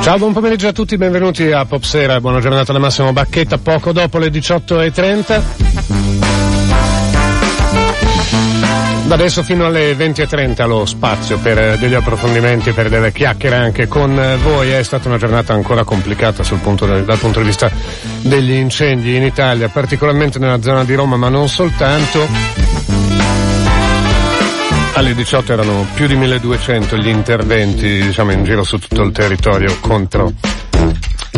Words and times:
Ciao, 0.00 0.18
buon 0.18 0.32
pomeriggio 0.32 0.68
a 0.68 0.72
tutti, 0.72 0.96
benvenuti 0.96 1.50
a 1.50 1.66
Popsera, 1.66 2.18
buona 2.20 2.40
giornata 2.40 2.72
da 2.72 2.78
Massimo 2.78 3.12
Bacchetta, 3.12 3.58
poco 3.58 3.92
dopo 3.92 4.16
le 4.18 4.28
18.30. 4.28 6.15
Da 9.06 9.14
adesso 9.14 9.44
fino 9.44 9.64
alle 9.64 9.92
20.30 9.92 10.66
lo 10.66 10.84
spazio 10.84 11.38
per 11.38 11.78
degli 11.78 11.94
approfondimenti, 11.94 12.72
per 12.72 12.88
delle 12.88 13.12
chiacchiere 13.12 13.54
anche 13.54 13.86
con 13.86 14.20
voi. 14.42 14.70
È 14.70 14.82
stata 14.82 15.06
una 15.06 15.16
giornata 15.16 15.52
ancora 15.52 15.84
complicata 15.84 16.42
punto 16.60 16.86
dal 16.86 17.18
punto 17.18 17.38
di 17.38 17.46
vista 17.46 17.70
degli 18.22 18.50
incendi 18.50 19.14
in 19.14 19.22
Italia, 19.22 19.68
particolarmente 19.68 20.40
nella 20.40 20.60
zona 20.60 20.84
di 20.84 20.94
Roma, 20.96 21.16
ma 21.16 21.28
non 21.28 21.48
soltanto. 21.48 22.26
Alle 24.94 25.14
18 25.14 25.52
erano 25.52 25.86
più 25.94 26.08
di 26.08 26.16
1200 26.16 26.96
gli 26.96 27.08
interventi 27.08 28.00
diciamo, 28.00 28.32
in 28.32 28.42
giro 28.42 28.64
su 28.64 28.76
tutto 28.78 29.02
il 29.02 29.12
territorio 29.12 29.76
contro 29.78 30.32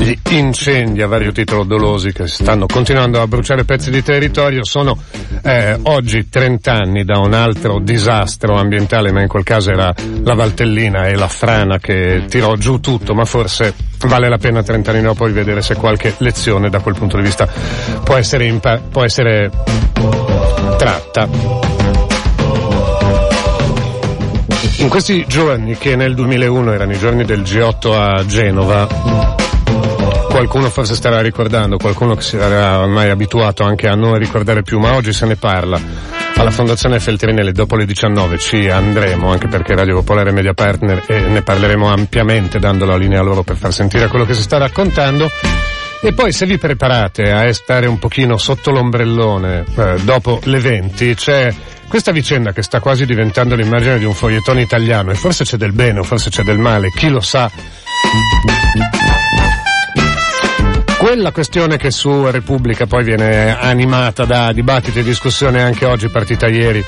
gli 0.08 0.18
incendi 0.30 1.02
a 1.02 1.06
vario 1.06 1.32
titolo 1.32 1.64
dolosi 1.64 2.12
che 2.12 2.26
stanno 2.28 2.64
continuando 2.64 3.20
a 3.20 3.26
bruciare 3.26 3.64
pezzi 3.64 3.90
di 3.90 4.02
territorio. 4.02 4.64
Sono 4.64 4.96
eh, 5.42 5.78
oggi 5.82 6.30
30 6.30 6.72
anni 6.72 7.04
da 7.04 7.18
un 7.18 7.34
altro 7.34 7.78
disastro 7.78 8.56
ambientale, 8.56 9.12
ma 9.12 9.20
in 9.20 9.28
quel 9.28 9.42
caso 9.44 9.70
era 9.70 9.92
la 10.22 10.34
Valtellina 10.34 11.08
e 11.08 11.14
la 11.14 11.28
frana 11.28 11.78
che 11.78 12.24
tirò 12.26 12.54
giù 12.56 12.80
tutto, 12.80 13.12
ma 13.14 13.26
forse 13.26 13.74
vale 14.06 14.30
la 14.30 14.38
pena 14.38 14.62
30 14.62 14.90
anni 14.90 15.02
dopo 15.02 15.26
rivedere 15.26 15.60
se 15.60 15.74
qualche 15.74 16.14
lezione 16.18 16.70
da 16.70 16.80
quel 16.80 16.94
punto 16.94 17.16
di 17.16 17.24
vista 17.24 17.46
può 18.02 18.14
essere, 18.14 18.46
impa- 18.46 18.78
può 18.78 19.04
essere 19.04 19.50
tratta. 20.78 21.28
In 24.78 24.88
questi 24.88 25.26
giorni, 25.26 25.76
che 25.76 25.96
nel 25.96 26.14
2001 26.14 26.72
erano 26.72 26.92
i 26.92 26.98
giorni 26.98 27.24
del 27.24 27.40
G8 27.40 27.92
a 27.92 28.24
Genova, 28.24 29.46
qualcuno 30.38 30.70
forse 30.70 30.94
starà 30.94 31.20
ricordando, 31.20 31.78
qualcuno 31.78 32.14
che 32.14 32.22
si 32.22 32.36
era 32.36 32.78
ormai 32.78 33.10
abituato 33.10 33.64
anche 33.64 33.88
a 33.88 33.96
non 33.96 34.16
ricordare 34.16 34.62
più, 34.62 34.78
ma 34.78 34.94
oggi 34.94 35.12
se 35.12 35.26
ne 35.26 35.34
parla. 35.34 35.80
Alla 36.36 36.52
Fondazione 36.52 37.00
Feltrinelli 37.00 37.50
dopo 37.50 37.74
le 37.74 37.84
19 37.84 38.38
ci 38.38 38.68
andremo, 38.68 39.32
anche 39.32 39.48
perché 39.48 39.74
Radio 39.74 39.96
Popolare 39.96 40.30
media 40.30 40.54
partner 40.54 41.02
e 41.08 41.18
ne 41.22 41.42
parleremo 41.42 41.88
ampiamente 41.88 42.60
dando 42.60 42.86
la 42.86 42.96
linea 42.96 43.18
a 43.18 43.24
loro 43.24 43.42
per 43.42 43.56
far 43.56 43.72
sentire 43.72 44.06
quello 44.06 44.24
che 44.24 44.34
si 44.34 44.42
sta 44.42 44.58
raccontando. 44.58 45.28
E 46.00 46.12
poi 46.12 46.30
se 46.30 46.46
vi 46.46 46.56
preparate 46.56 47.32
a 47.32 47.52
stare 47.52 47.88
un 47.88 47.98
pochino 47.98 48.36
sotto 48.36 48.70
l'ombrellone 48.70 49.64
eh, 49.76 49.96
dopo 50.04 50.38
le 50.44 50.60
20 50.60 51.14
c'è 51.16 51.52
questa 51.88 52.12
vicenda 52.12 52.52
che 52.52 52.62
sta 52.62 52.78
quasi 52.78 53.06
diventando 53.06 53.56
l'immagine 53.56 53.98
di 53.98 54.04
un 54.04 54.14
fogliettone 54.14 54.60
italiano, 54.60 55.10
e 55.10 55.16
forse 55.16 55.42
c'è 55.42 55.56
del 55.56 55.72
bene 55.72 55.98
o 55.98 56.04
forse 56.04 56.30
c'è 56.30 56.44
del 56.44 56.58
male, 56.58 56.90
chi 56.90 57.08
lo 57.08 57.20
sa. 57.20 57.50
Quella 60.98 61.30
questione 61.30 61.76
che 61.76 61.92
su 61.92 62.28
Repubblica 62.28 62.86
poi 62.86 63.04
viene 63.04 63.56
animata 63.56 64.24
da 64.24 64.52
dibattiti 64.52 64.98
e 64.98 65.02
discussione 65.04 65.62
anche 65.62 65.86
oggi 65.86 66.08
partita 66.08 66.48
ieri 66.48 66.84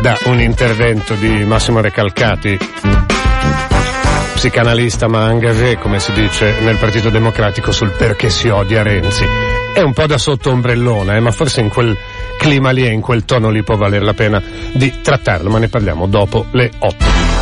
da 0.00 0.16
un 0.26 0.40
intervento 0.40 1.14
di 1.14 1.44
Massimo 1.44 1.80
Recalcati, 1.80 2.56
psicanalista 4.34 5.08
ma 5.08 5.30
engagé, 5.30 5.78
come 5.78 5.98
si 5.98 6.12
dice 6.12 6.60
nel 6.60 6.76
Partito 6.76 7.10
Democratico, 7.10 7.72
sul 7.72 7.90
perché 7.90 8.30
si 8.30 8.48
odia 8.48 8.84
Renzi. 8.84 9.24
È 9.74 9.80
un 9.80 9.92
po' 9.92 10.06
da 10.06 10.16
sotto 10.16 10.50
ombrellone, 10.50 11.16
eh, 11.16 11.20
ma 11.20 11.32
forse 11.32 11.60
in 11.60 11.70
quel 11.70 11.96
clima 12.38 12.70
lì 12.70 12.86
e 12.86 12.90
in 12.90 13.00
quel 13.00 13.24
tono 13.24 13.50
lì 13.50 13.64
può 13.64 13.76
valere 13.76 14.04
la 14.04 14.14
pena 14.14 14.40
di 14.72 15.00
trattarlo, 15.02 15.50
ma 15.50 15.58
ne 15.58 15.68
parliamo 15.68 16.06
dopo 16.06 16.46
le 16.52 16.70
8. 16.78 17.39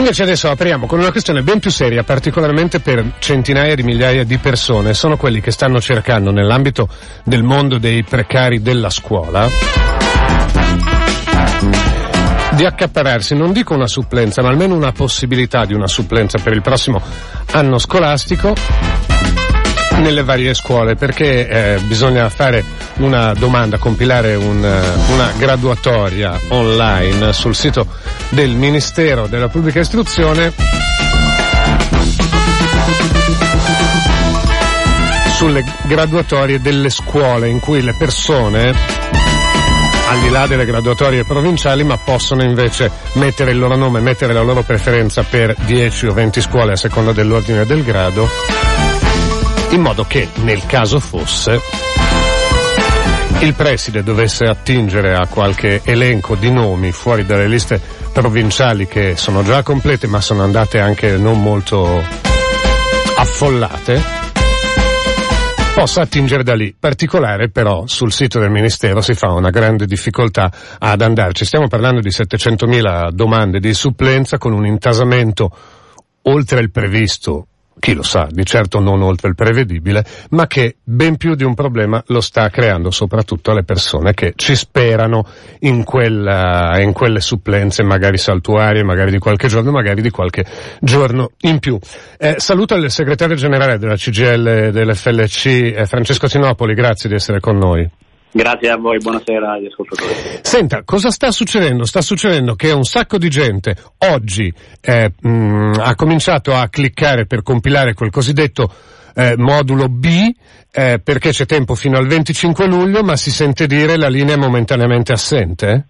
Invece 0.00 0.22
adesso 0.22 0.50
apriamo 0.50 0.86
con 0.86 0.98
una 0.98 1.12
questione 1.12 1.42
ben 1.42 1.58
più 1.58 1.70
seria, 1.70 2.02
particolarmente 2.02 2.80
per 2.80 3.12
centinaia 3.18 3.74
di 3.74 3.82
migliaia 3.82 4.24
di 4.24 4.38
persone. 4.38 4.94
Sono 4.94 5.16
quelli 5.16 5.40
che 5.40 5.50
stanno 5.50 5.80
cercando 5.80 6.32
nell'ambito 6.32 6.88
del 7.24 7.42
mondo 7.42 7.78
dei 7.78 8.02
precari 8.02 8.62
della 8.62 8.90
scuola 8.90 9.48
di 12.52 12.64
accapararsi, 12.64 13.34
non 13.34 13.52
dico 13.52 13.74
una 13.74 13.86
supplenza, 13.86 14.42
ma 14.42 14.48
almeno 14.48 14.74
una 14.74 14.92
possibilità 14.92 15.64
di 15.64 15.74
una 15.74 15.86
supplenza 15.86 16.38
per 16.42 16.52
il 16.54 16.62
prossimo 16.62 17.00
anno 17.52 17.78
scolastico 17.78 19.09
nelle 20.02 20.22
varie 20.22 20.54
scuole 20.54 20.96
perché 20.96 21.48
eh, 21.48 21.80
bisogna 21.82 22.28
fare 22.28 22.64
una 22.96 23.32
domanda, 23.34 23.78
compilare 23.78 24.34
un, 24.34 24.64
eh, 24.64 25.12
una 25.12 25.32
graduatoria 25.36 26.38
online 26.48 27.32
sul 27.32 27.54
sito 27.54 27.86
del 28.30 28.50
Ministero 28.50 29.26
della 29.26 29.48
Pubblica 29.48 29.80
Istruzione. 29.80 30.52
Sulle 35.34 35.64
graduatorie 35.86 36.60
delle 36.60 36.90
scuole 36.90 37.48
in 37.48 37.60
cui 37.60 37.82
le 37.82 37.94
persone 37.98 38.74
al 40.10 40.20
di 40.20 40.28
là 40.28 40.46
delle 40.46 40.66
graduatorie 40.66 41.24
provinciali, 41.24 41.84
ma 41.84 41.96
possono 41.96 42.42
invece 42.42 42.90
mettere 43.14 43.52
il 43.52 43.58
loro 43.58 43.76
nome, 43.76 44.00
mettere 44.00 44.32
la 44.32 44.42
loro 44.42 44.62
preferenza 44.62 45.22
per 45.22 45.54
10 45.64 46.06
o 46.08 46.12
20 46.12 46.40
scuole 46.40 46.72
a 46.72 46.76
seconda 46.76 47.12
dell'ordine 47.12 47.64
del 47.64 47.84
grado, 47.84 48.28
in 49.70 49.80
modo 49.80 50.04
che 50.04 50.28
nel 50.42 50.64
caso 50.66 51.00
fosse 51.00 51.60
il 53.40 53.54
preside 53.54 54.02
dovesse 54.02 54.44
attingere 54.44 55.14
a 55.14 55.26
qualche 55.26 55.80
elenco 55.84 56.34
di 56.34 56.50
nomi 56.50 56.92
fuori 56.92 57.24
dalle 57.24 57.48
liste 57.48 57.80
provinciali 58.12 58.86
che 58.86 59.16
sono 59.16 59.42
già 59.42 59.62
complete 59.62 60.06
ma 60.06 60.20
sono 60.20 60.42
andate 60.42 60.78
anche 60.78 61.16
non 61.16 61.40
molto 61.40 62.02
affollate, 63.16 64.02
possa 65.74 66.02
attingere 66.02 66.42
da 66.42 66.54
lì. 66.54 66.74
Particolare 66.78 67.50
però 67.50 67.86
sul 67.86 68.12
sito 68.12 68.38
del 68.38 68.50
Ministero 68.50 69.00
si 69.00 69.14
fa 69.14 69.32
una 69.32 69.50
grande 69.50 69.86
difficoltà 69.86 70.50
ad 70.78 71.00
andarci. 71.00 71.44
Stiamo 71.44 71.68
parlando 71.68 72.00
di 72.00 72.08
700.000 72.08 73.10
domande 73.10 73.60
di 73.60 73.74
supplenza 73.74 74.38
con 74.38 74.52
un 74.52 74.66
intasamento 74.66 75.50
oltre 76.22 76.60
il 76.60 76.70
previsto 76.70 77.46
chi 77.80 77.94
lo 77.94 78.02
sa, 78.02 78.28
di 78.30 78.44
certo 78.44 78.78
non 78.78 79.02
oltre 79.02 79.28
il 79.28 79.34
prevedibile, 79.34 80.04
ma 80.30 80.46
che 80.46 80.76
ben 80.84 81.16
più 81.16 81.34
di 81.34 81.42
un 81.42 81.54
problema 81.54 82.00
lo 82.06 82.20
sta 82.20 82.48
creando 82.50 82.92
soprattutto 82.92 83.50
alle 83.50 83.64
persone 83.64 84.14
che 84.14 84.34
ci 84.36 84.54
sperano 84.54 85.26
in, 85.60 85.82
quella, 85.82 86.78
in 86.80 86.92
quelle 86.92 87.20
supplenze 87.20 87.82
magari 87.82 88.18
saltuarie, 88.18 88.84
magari 88.84 89.10
di 89.10 89.18
qualche 89.18 89.48
giorno, 89.48 89.72
magari 89.72 90.02
di 90.02 90.10
qualche 90.10 90.44
giorno 90.80 91.32
in 91.40 91.58
più. 91.58 91.76
Eh, 92.18 92.36
saluto 92.38 92.76
il 92.76 92.90
segretario 92.90 93.34
generale 93.34 93.78
della 93.78 93.96
CGL 93.96 94.70
dell'FLC, 94.70 95.46
eh, 95.46 95.86
Francesco 95.86 96.28
Sinopoli, 96.28 96.74
grazie 96.74 97.08
di 97.08 97.16
essere 97.16 97.40
con 97.40 97.56
noi. 97.56 97.90
Grazie 98.32 98.70
a 98.70 98.76
voi, 98.76 98.98
buonasera 98.98 99.52
agli 99.52 99.66
ascoltatori. 99.66 100.12
Senta, 100.42 100.84
cosa 100.84 101.10
sta 101.10 101.32
succedendo? 101.32 101.84
Sta 101.84 102.00
succedendo 102.00 102.54
che 102.54 102.70
un 102.70 102.84
sacco 102.84 103.18
di 103.18 103.28
gente 103.28 103.74
oggi 103.98 104.52
eh, 104.80 105.12
mh, 105.20 105.72
ha 105.80 105.94
cominciato 105.96 106.54
a 106.54 106.68
cliccare 106.68 107.26
per 107.26 107.42
compilare 107.42 107.92
quel 107.94 108.10
cosiddetto 108.10 108.72
eh, 109.16 109.34
modulo 109.36 109.88
B 109.88 110.30
eh, 110.72 111.00
perché 111.02 111.30
c'è 111.30 111.44
tempo 111.44 111.74
fino 111.74 111.98
al 111.98 112.06
25 112.06 112.66
luglio, 112.68 113.02
ma 113.02 113.16
si 113.16 113.32
sente 113.32 113.66
dire 113.66 113.96
la 113.96 114.08
linea 114.08 114.36
è 114.36 114.38
momentaneamente 114.38 115.12
assente? 115.12 115.88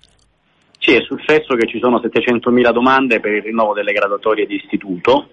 Sì, 0.79 0.95
è 0.95 1.03
successo 1.03 1.55
che 1.57 1.69
ci 1.69 1.79
sono 1.79 2.01
700.000 2.01 2.73
domande 2.73 3.21
per 3.21 3.35
il 3.35 3.43
rinnovo 3.43 3.75
delle 3.75 3.93
graduatorie 3.93 4.47
di 4.47 4.55
istituto 4.55 5.29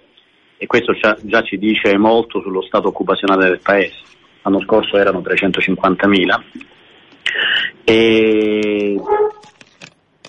e 0.58 0.66
questo 0.66 0.92
già 1.22 1.42
ci 1.44 1.58
dice 1.58 1.98
molto 1.98 2.42
sullo 2.42 2.62
stato 2.64 2.90
occupazionale 2.90 3.48
del 3.48 3.62
Paese. 3.64 3.96
L'anno 4.42 4.60
scorso 4.60 4.98
erano 4.98 5.20
350.000 5.20 6.76
e, 7.84 9.00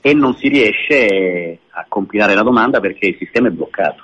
e 0.01 0.15
non 0.15 0.35
si 0.37 0.49
riesce 0.49 1.59
a 1.71 1.87
compilare 1.89 2.35
la 2.35 2.43
domanda 2.43 2.81
perché 2.81 3.07
il 3.09 3.17
sistema 3.19 3.49
è 3.49 3.51
bloccato. 3.51 4.03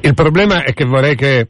Il 0.00 0.14
problema 0.14 0.62
è 0.62 0.72
che 0.72 0.84
vorrei 0.84 1.16
che, 1.16 1.46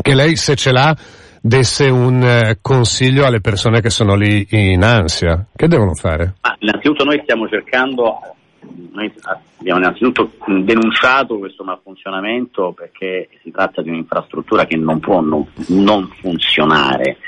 che 0.00 0.14
lei, 0.14 0.36
se 0.36 0.54
ce 0.56 0.72
l'ha, 0.72 0.96
desse 1.40 1.88
un 1.88 2.22
eh, 2.22 2.58
consiglio 2.60 3.24
alle 3.24 3.40
persone 3.40 3.80
che 3.80 3.90
sono 3.90 4.14
lì 4.14 4.46
in 4.50 4.82
ansia. 4.82 5.46
Che 5.54 5.68
devono 5.68 5.94
fare? 5.94 6.34
Ah, 6.42 6.56
innanzitutto 6.58 7.04
noi 7.04 7.20
stiamo 7.22 7.48
cercando 7.48 8.18
noi 8.92 9.12
abbiamo 9.58 9.80
innanzitutto 9.80 10.32
denunciato 10.46 11.38
questo 11.38 11.64
malfunzionamento 11.64 12.72
perché 12.72 13.28
si 13.42 13.50
tratta 13.50 13.82
di 13.82 13.88
un'infrastruttura 13.88 14.66
che 14.66 14.76
non 14.76 15.00
può 15.00 15.20
non, 15.20 15.46
non 15.68 16.08
funzionare. 16.20 17.18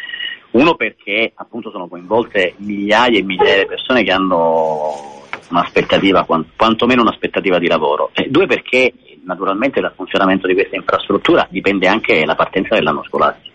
Uno 0.52 0.74
perché 0.74 1.32
appunto 1.34 1.70
sono 1.70 1.88
coinvolte 1.88 2.54
migliaia 2.58 3.18
e 3.18 3.22
migliaia 3.22 3.60
di 3.60 3.66
persone 3.66 4.02
che 4.02 4.12
hanno 4.12 5.24
un'aspettativa, 5.50 6.24
quantomeno 6.24 7.02
un'aspettativa 7.02 7.58
di 7.58 7.68
lavoro. 7.68 8.10
E 8.12 8.28
due 8.28 8.46
perché 8.46 8.92
naturalmente 9.24 9.80
dal 9.80 9.94
funzionamento 9.94 10.46
di 10.46 10.54
questa 10.54 10.76
infrastruttura 10.76 11.46
dipende 11.48 11.86
anche 11.88 12.24
la 12.24 12.34
partenza 12.34 12.74
dell'anno 12.74 13.02
scolastico. 13.04 13.50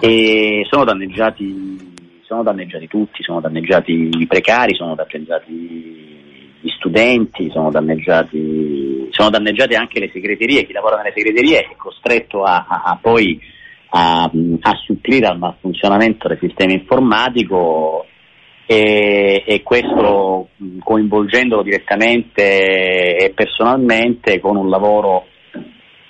E 0.00 0.66
sono 0.68 0.84
danneggiati, 0.84 1.94
sono 2.22 2.42
danneggiati 2.42 2.88
tutti, 2.88 3.22
sono 3.22 3.40
danneggiati 3.40 4.10
i 4.10 4.26
precari, 4.26 4.74
sono 4.74 4.96
danneggiati 4.96 6.12
gli 6.60 6.70
studenti, 6.70 7.50
sono 7.50 7.70
danneggiati, 7.70 9.08
sono 9.10 9.30
danneggiate 9.30 9.76
anche 9.76 10.00
le 10.00 10.10
segreterie, 10.12 10.64
chi 10.64 10.72
lavora 10.72 10.96
nelle 10.96 11.12
segreterie 11.14 11.60
è 11.60 11.76
costretto 11.76 12.42
a, 12.42 12.66
a, 12.68 12.82
a 12.86 12.98
poi 13.00 13.38
a, 13.96 14.24
a 14.24 14.72
supplire 14.84 15.26
al 15.26 15.38
malfunzionamento 15.38 16.26
del 16.26 16.38
sistema 16.40 16.72
informatico 16.72 18.06
e, 18.66 19.44
e, 19.46 19.62
questo 19.62 20.48
coinvolgendolo 20.80 21.62
direttamente 21.62 23.16
e 23.16 23.32
personalmente 23.32 24.40
con 24.40 24.56
un 24.56 24.68
lavoro 24.68 25.26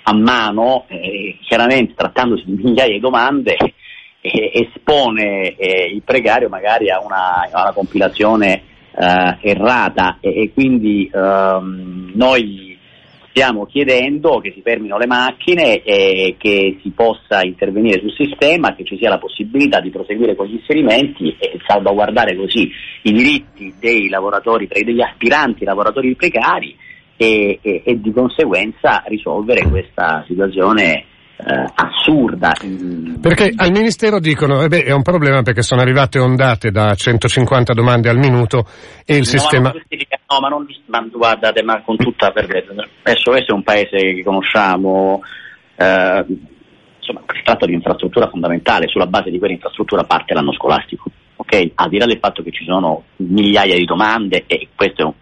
a 0.07 0.15
mano, 0.15 0.85
eh, 0.87 1.37
chiaramente 1.45 1.93
trattandosi 1.95 2.43
di 2.45 2.63
migliaia 2.63 2.93
di 2.93 2.99
domande, 2.99 3.55
eh, 4.21 4.51
espone 4.51 5.55
eh, 5.55 5.91
il 5.93 6.01
precario 6.03 6.49
magari 6.49 6.89
a 6.89 6.99
una, 7.03 7.47
a 7.51 7.61
una 7.61 7.73
compilazione 7.73 8.63
eh, 8.97 9.37
errata. 9.41 10.17
E, 10.21 10.41
e 10.41 10.51
quindi 10.53 11.09
ehm, 11.13 12.13
noi 12.15 12.74
stiamo 13.35 13.65
chiedendo 13.65 14.39
che 14.39 14.53
si 14.55 14.61
fermino 14.61 14.97
le 14.97 15.07
macchine 15.07 15.83
e 15.83 16.37
che 16.37 16.79
si 16.81 16.91
possa 16.91 17.41
intervenire 17.43 17.99
sul 17.99 18.13
sistema, 18.15 18.73
che 18.75 18.85
ci 18.85 18.95
sia 18.97 19.09
la 19.09 19.17
possibilità 19.17 19.81
di 19.81 19.89
proseguire 19.89 20.37
con 20.37 20.45
gli 20.45 20.53
inserimenti 20.53 21.35
e 21.37 21.59
salvaguardare 21.67 22.37
così 22.37 22.71
i 23.01 23.11
diritti 23.11 23.75
dei 23.77 24.07
lavoratori, 24.07 24.69
degli 24.69 25.01
aspiranti 25.01 25.65
lavoratori 25.65 26.15
precari 26.15 26.77
e, 27.17 27.59
e, 27.61 27.81
e 27.83 27.99
di 27.99 28.13
conseguenza 28.13 29.03
risolvere 29.07 29.67
questa 29.67 30.23
situazione 30.25 31.03
eh, 31.37 31.65
assurda. 31.75 32.53
Perché 33.19 33.51
al 33.53 33.71
Ministero 33.71 34.19
dicono, 34.19 34.61
eh 34.63 34.69
beh, 34.69 34.83
è 34.83 34.91
un 34.91 35.01
problema 35.01 35.41
perché 35.41 35.61
sono 35.61 35.81
arrivate 35.81 36.19
ondate 36.19 36.71
da 36.71 36.95
150 36.95 37.73
domande 37.73 38.07
al 38.07 38.17
minuto 38.17 38.65
e 39.05 39.15
il 39.15 39.19
no, 39.19 39.25
sistema... 39.25 39.73
no, 40.29 40.39
ma 40.39 40.47
non 40.47 40.65
ma, 40.85 41.07
guardate, 41.11 41.63
ma 41.63 41.81
con 41.81 41.97
tutta 41.97 42.31
perdete. 42.31 42.73
Adesso 43.03 43.31
questo 43.31 43.51
è 43.51 43.55
un 43.55 43.63
paese 43.63 43.97
che 43.97 44.23
conosciamo, 44.23 45.21
eh, 45.75 46.25
insomma, 46.97 47.21
si 47.33 47.41
tratta 47.43 47.65
di 47.65 47.73
infrastruttura 47.73 48.29
fondamentale, 48.29 48.87
sulla 48.87 49.07
base 49.07 49.29
di 49.29 49.39
quell'infrastruttura 49.39 50.03
parte 50.03 50.33
l'anno 50.33 50.53
scolastico. 50.53 51.09
Okay? 51.37 51.71
Al 51.75 51.89
di 51.89 51.97
là 51.97 52.05
del 52.05 52.19
fatto 52.19 52.41
che 52.41 52.51
ci 52.51 52.63
sono 52.63 53.03
migliaia 53.17 53.75
di 53.75 53.85
domande 53.85 54.43
e 54.47 54.69
questo 54.75 55.01
è 55.01 55.05
un 55.05 55.13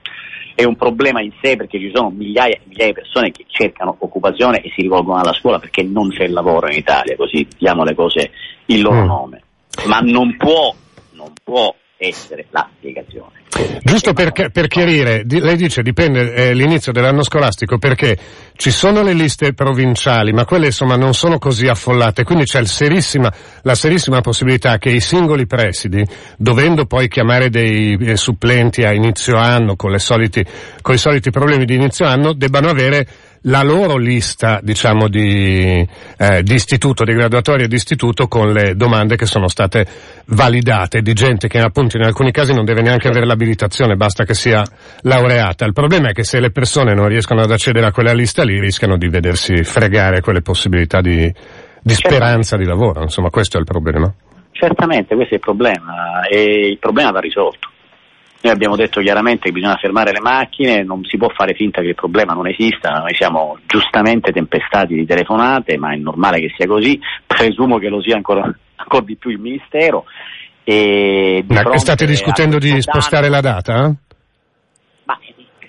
è 0.56 0.64
un 0.64 0.76
problema 0.76 1.22
in 1.22 1.32
sé 1.42 1.56
perché 1.56 1.80
ci 1.80 1.92
sono 1.94 2.10
migliaia 2.10 2.56
e 2.56 2.62
migliaia 2.66 2.94
di 2.94 3.00
persone 3.00 3.32
che 3.32 3.46
cercano 3.48 3.96
occupazione 4.00 4.62
e 4.62 4.72
si 4.76 4.84
rivolgono 4.84 5.20
alla 5.20 5.34
scuola 5.34 5.60
perché 5.60 5.82
non 5.84 6.10
c'è 6.10 6.28
lavoro 6.28 6.68
in 6.68 6.78
Italia, 6.78 7.16
così 7.16 7.48
diamo 7.58 7.84
le 7.84 7.96
cose 7.96 8.32
il 8.68 8.82
loro 8.82 9.04
mm. 9.04 9.08
nome. 9.08 9.44
Ma 9.88 10.00
non 10.00 10.38
può, 10.38 10.74
non 11.14 11.34
può 11.44 11.74
essere 11.98 12.46
la 12.52 12.70
spiegazione. 12.78 13.42
Giusto 13.84 14.14
per, 14.14 14.32
per 14.32 14.68
chiarire, 14.68 15.24
di, 15.26 15.40
lei 15.40 15.56
dice 15.56 15.84
dipende 15.84 16.34
eh, 16.34 16.54
l'inizio 16.54 16.92
dell'anno 16.92 17.24
scolastico 17.24 17.78
perché 17.78 18.18
ci 18.56 18.72
sono 18.72 19.04
le 19.04 19.14
liste 19.14 19.54
provinciali, 19.54 20.32
ma 20.32 20.46
quelle 20.46 20.68
insomma 20.68 20.96
non 20.96 21.14
sono 21.14 21.38
così 21.38 21.68
affollate, 21.68 22.24
quindi 22.24 22.46
c'è 22.46 22.66
serissima, 22.66 23.32
la 23.62 23.76
serissima 23.76 24.22
possibilità 24.22 24.78
che 24.80 24.90
i 24.90 25.00
singoli 25.00 25.46
presidi, 25.46 26.04
dovendo 26.38 26.86
poi 26.86 27.08
chiamare 27.08 27.50
dei 27.50 27.96
eh, 28.00 28.16
supplenti 28.16 28.84
a 28.84 28.92
inizio 28.92 29.38
anno 29.38 29.76
con, 29.76 29.98
soliti, 30.00 30.44
con 30.82 30.96
i 30.96 30.98
soliti 30.98 31.30
problemi 31.30 31.66
di 31.66 31.76
inizio 31.76 32.06
anno, 32.08 32.34
debbano 32.34 32.70
avere 32.70 33.08
la 33.44 33.64
loro 33.64 33.98
lista, 33.98 34.60
diciamo, 34.62 35.08
di, 35.08 35.86
eh, 36.18 36.44
di 36.44 36.54
istituto, 36.54 37.04
di 37.04 37.14
graduatoria 37.14 37.68
di 37.68 37.76
istituto 37.76 38.28
con 38.28 38.52
le 38.52 38.76
domande 38.76 39.16
che 39.16 39.26
sono 39.26 39.48
state 39.48 39.86
validate 40.28 41.02
di 41.02 41.14
gente 41.14 41.48
che 41.48 41.60
appunto 41.60 41.98
in 41.98 42.04
alcuni 42.04 42.32
casi 42.32 42.54
non 42.54 42.66
deve 42.66 42.82
neanche 42.82 43.08
avere 43.08 43.26
l'abilitazione, 43.26 43.96
basta 43.96 44.24
che 44.24 44.34
sia 44.34 44.64
laureata. 45.02 45.66
Il 45.66 45.74
problema 45.74 46.10
è 46.10 46.14
che 46.14 46.24
se 46.24 46.40
le 46.40 46.52
persone 46.52 46.94
non 46.94 47.08
riescono 47.08 47.42
ad 47.42 47.52
accedere 47.52 47.86
a 47.86 47.92
quella 47.92 48.14
lista 48.14 48.44
lì 48.44 48.60
rischiano 48.60 48.98
di 48.98 49.10
vedersi 49.10 49.64
fregare 49.64 50.22
quelle 50.22 50.42
possibilità 50.42 51.02
di, 51.02 51.32
di 51.82 51.94
speranza 51.94 52.56
di 52.56 52.66
lavoro, 52.66 53.02
insomma 53.02 53.30
questo 53.30 53.58
è 53.58 53.60
il 53.60 53.66
problema. 53.66 54.14
Certamente, 54.52 55.16
questo 55.16 55.34
è 55.34 55.38
il 55.38 55.44
problema 55.44 56.22
e 56.30 56.68
il 56.70 56.80
problema 56.80 57.12
va 57.12 57.20
risolto. 57.20 57.72
Noi 58.44 58.52
abbiamo 58.52 58.76
detto 58.76 59.00
chiaramente 59.00 59.46
che 59.46 59.54
bisogna 59.54 59.78
fermare 59.78 60.12
le 60.12 60.20
macchine, 60.20 60.84
non 60.84 61.06
si 61.06 61.16
può 61.16 61.30
fare 61.30 61.54
finta 61.54 61.80
che 61.80 61.88
il 61.88 61.96
problema 61.96 62.34
non 62.34 62.46
esista, 62.46 62.90
noi 62.90 63.16
siamo 63.16 63.58
giustamente 63.66 64.34
tempestati 64.34 64.96
di 64.96 65.06
telefonate, 65.06 65.78
ma 65.78 65.94
è 65.94 65.96
normale 65.96 66.42
che 66.42 66.52
sia 66.54 66.68
così, 66.68 67.00
presumo 67.26 67.78
che 67.78 67.88
lo 67.88 68.02
sia 68.02 68.18
ancora, 68.18 68.54
ancora 68.76 69.06
di 69.06 69.16
più 69.16 69.30
il 69.30 69.40
Ministero. 69.40 70.04
E 70.66 71.46
ma 71.48 71.78
state 71.78 72.06
discutendo 72.06 72.58
di 72.58 72.82
spostare 72.82 73.30
la 73.30 73.40
data? 73.40 73.96
Ma 75.06 75.18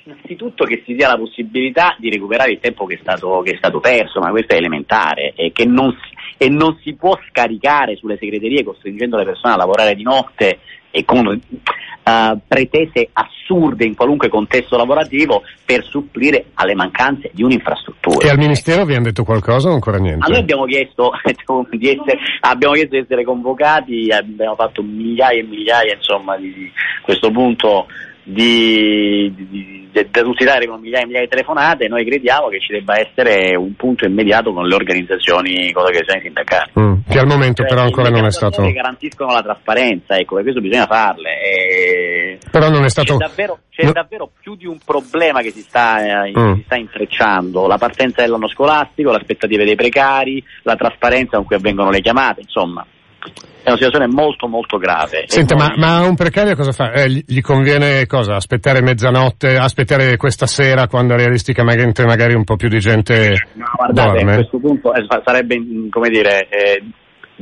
innanzitutto 0.04 0.64
che 0.64 0.82
si 0.84 0.94
dia 0.94 1.06
la 1.06 1.16
possibilità 1.16 1.94
di 2.00 2.10
recuperare 2.10 2.50
il 2.50 2.58
tempo 2.58 2.86
che 2.86 2.96
è 2.96 2.98
stato, 3.00 3.40
che 3.42 3.52
è 3.52 3.56
stato 3.56 3.78
perso, 3.78 4.18
ma 4.18 4.30
questo 4.30 4.52
è 4.52 4.56
elementare, 4.56 5.32
e 5.36 5.52
che 5.52 5.64
non 5.64 5.92
si, 5.92 6.12
e 6.36 6.48
non 6.48 6.76
si 6.82 6.94
può 6.94 7.16
scaricare 7.30 7.94
sulle 7.94 8.18
segreterie 8.18 8.64
costringendo 8.64 9.16
le 9.16 9.26
persone 9.26 9.54
a 9.54 9.58
lavorare 9.58 9.94
di 9.94 10.02
notte 10.02 10.58
e 10.96 11.04
con 11.04 11.26
uh, 11.26 12.40
pretese 12.46 13.08
assurde 13.12 13.84
in 13.84 13.96
qualunque 13.96 14.28
contesto 14.28 14.76
lavorativo 14.76 15.42
per 15.64 15.84
supplire 15.84 16.46
alle 16.54 16.74
mancanze 16.76 17.30
di 17.32 17.42
un'infrastruttura. 17.42 18.24
E 18.24 18.30
al 18.30 18.38
Ministero 18.38 18.84
vi 18.84 18.94
hanno 18.94 19.06
detto 19.06 19.24
qualcosa 19.24 19.70
o 19.70 19.72
ancora 19.72 19.98
niente? 19.98 20.24
A 20.24 20.28
noi 20.28 20.38
abbiamo 20.38 20.66
chiesto, 20.66 21.10
di 21.76 21.88
essere, 21.88 22.18
abbiamo 22.40 22.74
chiesto 22.74 22.94
di 22.94 23.02
essere 23.02 23.24
convocati, 23.24 24.08
abbiamo 24.12 24.54
fatto 24.54 24.82
migliaia 24.82 25.40
e 25.40 25.42
migliaia 25.42 25.94
insomma, 25.94 26.36
di, 26.36 26.70
a 26.72 27.02
questo 27.02 27.32
punto 27.32 27.86
di, 28.24 29.30
di, 29.36 29.48
di, 29.48 29.88
da 29.92 30.02
dati 30.02 30.66
con 30.66 30.80
migliaia 30.80 31.02
e 31.02 31.06
migliaia 31.06 31.24
di 31.24 31.30
telefonate, 31.30 31.88
noi 31.88 32.04
crediamo 32.04 32.48
che 32.48 32.58
ci 32.58 32.72
debba 32.72 32.98
essere 32.98 33.54
un 33.54 33.74
punto 33.74 34.06
immediato 34.06 34.52
con 34.52 34.66
le 34.66 34.74
organizzazioni, 34.74 35.70
con 35.72 35.84
le 35.84 35.88
organizzazioni 35.90 36.22
sindacali. 36.22 36.70
Mm, 36.80 36.94
che 37.08 37.18
al 37.18 37.26
momento 37.26 37.62
cioè, 37.62 37.68
però 37.68 37.82
ancora 37.82 38.08
non 38.08 38.24
è 38.24 38.30
stato... 38.30 38.62
Che 38.62 38.72
garantiscono 38.72 39.32
la 39.32 39.42
trasparenza, 39.42 40.16
ecco, 40.16 40.38
e 40.38 40.42
questo 40.42 40.60
bisogna 40.60 40.86
farle. 40.86 41.30
E... 41.40 42.38
Però 42.50 42.70
non 42.70 42.84
è 42.84 42.88
stato... 42.88 43.16
C'è 43.18 43.26
davvero, 43.26 43.58
c'è 43.68 43.84
no. 43.84 43.92
davvero 43.92 44.30
più 44.40 44.56
di 44.56 44.66
un 44.66 44.78
problema 44.84 45.40
che 45.42 45.50
si 45.50 45.60
sta, 45.60 46.24
eh, 46.24 46.32
mm. 46.36 46.54
si 46.54 46.62
sta 46.64 46.76
intrecciando, 46.76 47.66
la 47.66 47.78
partenza 47.78 48.22
dell'anno 48.22 48.48
scolastico, 48.48 49.10
le 49.10 49.18
aspettative 49.18 49.64
dei 49.64 49.76
precari, 49.76 50.42
la 50.62 50.76
trasparenza 50.76 51.36
con 51.36 51.46
cui 51.46 51.56
avvengono 51.56 51.90
le 51.90 52.00
chiamate, 52.00 52.40
insomma 52.40 52.84
è 53.64 53.68
una 53.68 53.76
situazione 53.76 54.06
molto 54.06 54.46
molto 54.46 54.76
grave. 54.76 55.24
Senta, 55.26 55.56
poi... 55.56 55.68
ma, 55.68 56.00
ma, 56.00 56.06
un 56.06 56.14
precario 56.14 56.54
cosa 56.54 56.72
fa? 56.72 56.92
Eh, 56.92 57.08
gli, 57.08 57.40
conviene 57.40 58.04
cosa? 58.06 58.34
Aspettare 58.34 58.82
mezzanotte, 58.82 59.56
aspettare 59.56 60.18
questa 60.18 60.46
sera 60.46 60.86
quando 60.86 61.16
realisticamente 61.16 62.04
magari 62.04 62.34
un 62.34 62.44
po' 62.44 62.56
più 62.56 62.68
di 62.68 62.78
gente 62.78 63.48
no, 63.54 63.64
guardate, 63.74 64.18
dorme? 64.18 64.32
a 64.32 64.34
questo 64.36 64.58
punto 64.58 64.92
eh, 64.92 65.06
sarebbe, 65.24 65.56
come 65.88 66.10
dire, 66.10 66.46
eh, 66.50 66.82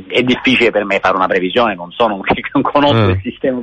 è 0.06 0.22
difficile 0.22 0.70
per 0.70 0.84
me 0.84 1.00
fare 1.00 1.16
una 1.16 1.26
previsione, 1.26 1.74
non 1.74 1.90
sono 1.90 2.20
non 2.54 2.62
conosco 2.62 3.08
mm. 3.08 3.10
il 3.10 3.20
sistema, 3.20 3.60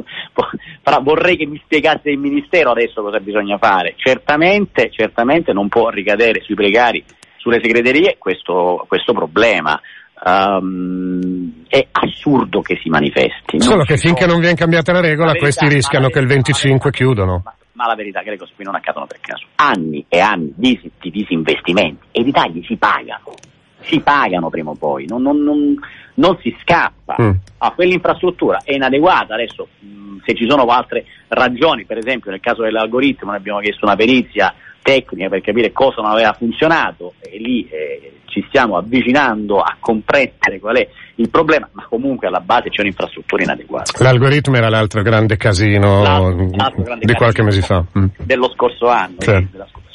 però 0.83 1.01
vorrei 1.01 1.37
che 1.37 1.45
mi 1.45 1.61
spiegasse 1.63 2.09
il 2.09 2.19
Ministero 2.19 2.71
adesso 2.71 3.01
cosa 3.01 3.19
bisogna 3.19 3.57
fare. 3.57 3.93
Certamente, 3.95 4.89
certamente 4.91 5.53
non 5.53 5.69
può 5.69 5.87
ricadere 5.87 6.41
sui 6.41 6.55
precari, 6.55 7.01
sulle 7.37 7.61
segreterie 7.61 8.17
questo, 8.19 8.83
questo 8.85 9.13
problema 9.13 9.79
um, 10.25 11.63
è 11.67 11.87
assurdo 11.91 12.61
che 12.61 12.77
si 12.81 12.89
manifesti. 12.89 13.61
Solo 13.61 13.83
che 13.83 13.97
finché 13.97 14.25
non 14.25 14.39
viene 14.39 14.55
cambiata 14.55 14.91
la 14.91 15.01
regola, 15.01 15.27
la 15.27 15.31
verità, 15.33 15.45
questi 15.45 15.67
rischiano 15.67 16.07
verità, 16.07 16.19
che 16.19 16.25
il 16.25 16.31
25 16.31 16.91
chiudono. 16.91 17.41
Ma, 17.43 17.53
ma, 17.73 17.85
la 17.87 17.95
verità, 17.95 18.21
Greco, 18.21 18.47
qui 18.55 18.63
non 18.63 18.75
accadono 18.75 19.05
per 19.05 19.19
caso. 19.21 19.45
Anni 19.55 20.05
e 20.07 20.19
anni 20.19 20.53
di, 20.55 20.79
di 20.99 21.09
disinvestimenti 21.11 22.07
e 22.11 22.21
i 22.21 22.31
tagli 22.31 22.63
si 22.65 22.75
pagano. 22.75 23.33
Si 23.81 23.99
pagano 24.01 24.49
prima 24.49 24.71
o 24.71 24.75
poi, 24.75 25.05
non, 25.07 25.21
non, 25.21 25.41
non, 25.41 25.75
non 26.19 26.37
si 26.41 26.55
scappa. 26.61 27.15
Mm. 27.21 27.31
Ah, 27.57 27.71
quell'infrastruttura 27.71 28.61
è 28.63 28.73
inadeguata. 28.73 29.33
Adesso, 29.33 29.67
mh, 29.79 30.17
se 30.25 30.35
ci 30.35 30.45
sono 30.47 30.63
altre 30.65 31.05
ragioni, 31.29 31.85
per 31.85 31.97
esempio 31.97 32.29
nel 32.29 32.39
caso 32.39 32.61
dell'algoritmo, 32.61 33.29
noi 33.29 33.37
abbiamo 33.37 33.59
chiesto 33.59 33.85
una 33.85 33.95
perizia 33.95 34.53
tecnica 34.81 35.29
per 35.29 35.41
capire 35.41 35.71
cosa 35.71 36.01
non 36.01 36.11
aveva 36.11 36.33
funzionato 36.33 37.13
e 37.19 37.37
lì 37.37 37.67
eh, 37.69 38.13
ci 38.25 38.43
stiamo 38.47 38.77
avvicinando 38.77 39.59
a 39.59 39.75
comprendere 39.79 40.59
qual 40.59 40.77
è 40.77 40.87
il 41.15 41.29
problema, 41.29 41.67
ma 41.73 41.85
comunque 41.89 42.27
alla 42.27 42.39
base 42.39 42.69
c'è 42.69 42.81
un'infrastruttura 42.81 43.43
inadeguata. 43.43 43.91
L'algoritmo 44.03 44.55
era 44.55 44.69
l'altro 44.69 45.01
grande 45.01 45.35
casino 45.35 46.01
l'altro, 46.01 46.47
l'altro 46.53 46.83
grande 46.83 47.05
di 47.05 47.13
qualche 47.13 47.43
mese 47.43 47.61
fa. 47.61 47.83
Mm. 47.97 48.05
Dello 48.19 48.49
scorso 48.53 48.87
anno. 48.87 49.17
Cioè. 49.19 49.45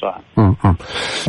Scorso 0.04 0.08
anno. 0.08 0.56
Mm, 0.62 0.68
mm. 0.68 0.74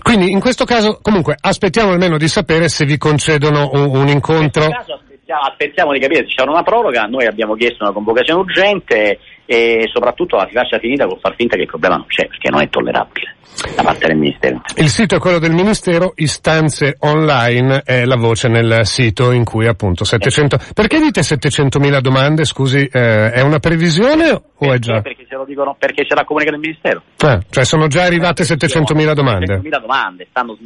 Quindi 0.02 0.32
in 0.32 0.40
questo 0.40 0.66
caso 0.66 1.00
comunque 1.02 1.38
aspettiamo 1.40 1.92
almeno 1.92 2.18
di 2.18 2.28
sapere 2.28 2.68
se 2.68 2.86
vi 2.86 2.98
concedono 2.98 3.70
un, 3.72 3.96
un 3.96 4.08
incontro. 4.08 4.64
In 4.66 4.70
questo 4.72 4.94
caso 4.94 5.00
aspettiamo, 5.34 5.92
di 5.92 6.00
capire 6.00 6.28
se 6.28 6.36
c'è 6.36 6.48
una 6.48 6.64
proroga, 6.64 7.04
noi 7.04 7.26
abbiamo 7.26 7.56
chiesto 7.56 7.84
una 7.84 7.94
convocazione 7.94 8.42
urgente 8.42 9.20
e 9.46 9.90
soprattutto 9.92 10.36
la 10.36 10.48
si 10.48 10.54
faccia 10.54 10.80
finita 10.80 11.06
con 11.06 11.20
far 11.20 11.36
finta 11.36 11.56
che 11.56 11.64
il 11.64 11.68
problema 11.68 11.98
non 11.98 12.06
c'è, 12.08 12.28
perché 12.28 12.50
non 12.50 12.62
è 12.62 12.70
tollerabile 12.70 13.36
da 13.76 13.84
parte 13.84 14.08
del 14.08 14.18
Ministero. 14.18 14.62
Il 14.76 14.90
sito 14.90 15.16
è 15.16 15.20
quello 15.20 15.40
del 15.40 15.52
Ministero, 15.52 16.14
istanze 16.16 16.98
online 17.00 17.82
è 17.86 18.06
la 18.06 18.18
voce 18.18 18.48
nel 18.48 18.86
sito 18.86 19.32
in 19.32 19.44
cui 19.44 19.68
appunto 19.68 20.04
700... 20.04 20.58
Perché 20.74 21.00
dite 21.00 21.22
700.000 21.22 22.00
domande, 22.00 22.44
scusi, 22.44 22.86
eh, 22.86 23.32
è 23.32 23.42
una 23.42 23.60
previsione 23.60 24.32
o 24.32 24.42
perché, 24.58 24.76
è 24.76 24.80
già? 24.80 25.02
Perché 25.02 25.26
ce 25.28 25.36
lo 25.36 25.46
dicono, 25.46 25.76
perché 25.78 26.06
ce 26.06 26.16
l'ha 26.16 26.26
comunicato 26.26 26.58
il 26.58 26.62
Ministero. 26.62 27.02
Ah, 27.20 27.42
cioè 27.50 27.64
sono 27.64 27.88
già 27.88 28.04
arrivate 28.04 28.44
700.000 28.44 29.14
domande? 29.14 29.58
700.000 29.58 29.80
domande, 29.80 30.28
stanno, 30.30 30.58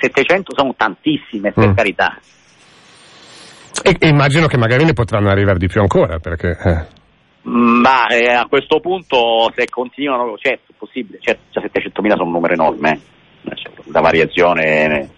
700 0.00 0.54
sono 0.54 0.74
tantissime, 0.76 1.52
per 1.52 1.68
mm. 1.68 1.74
carità. 1.74 2.18
E, 3.82 3.96
e, 3.98 4.08
immagino 4.08 4.46
che 4.46 4.56
magari 4.56 4.84
ne 4.84 4.92
potranno 4.92 5.30
arrivare 5.30 5.58
di 5.58 5.66
più 5.66 5.80
ancora, 5.80 6.18
perché... 6.18 6.56
Eh. 6.62 6.96
Ma 7.42 8.06
eh, 8.08 8.32
a 8.32 8.46
questo 8.46 8.80
punto 8.80 9.50
se 9.54 9.66
continuano, 9.68 10.36
certo, 10.36 10.72
è 10.72 10.74
possibile, 10.76 11.18
certo, 11.20 11.60
700.000 11.60 12.10
sono 12.10 12.24
un 12.24 12.32
numero 12.32 12.52
enorme, 12.52 13.00
eh. 13.44 13.56
la 13.90 14.00
variazione 14.00 15.10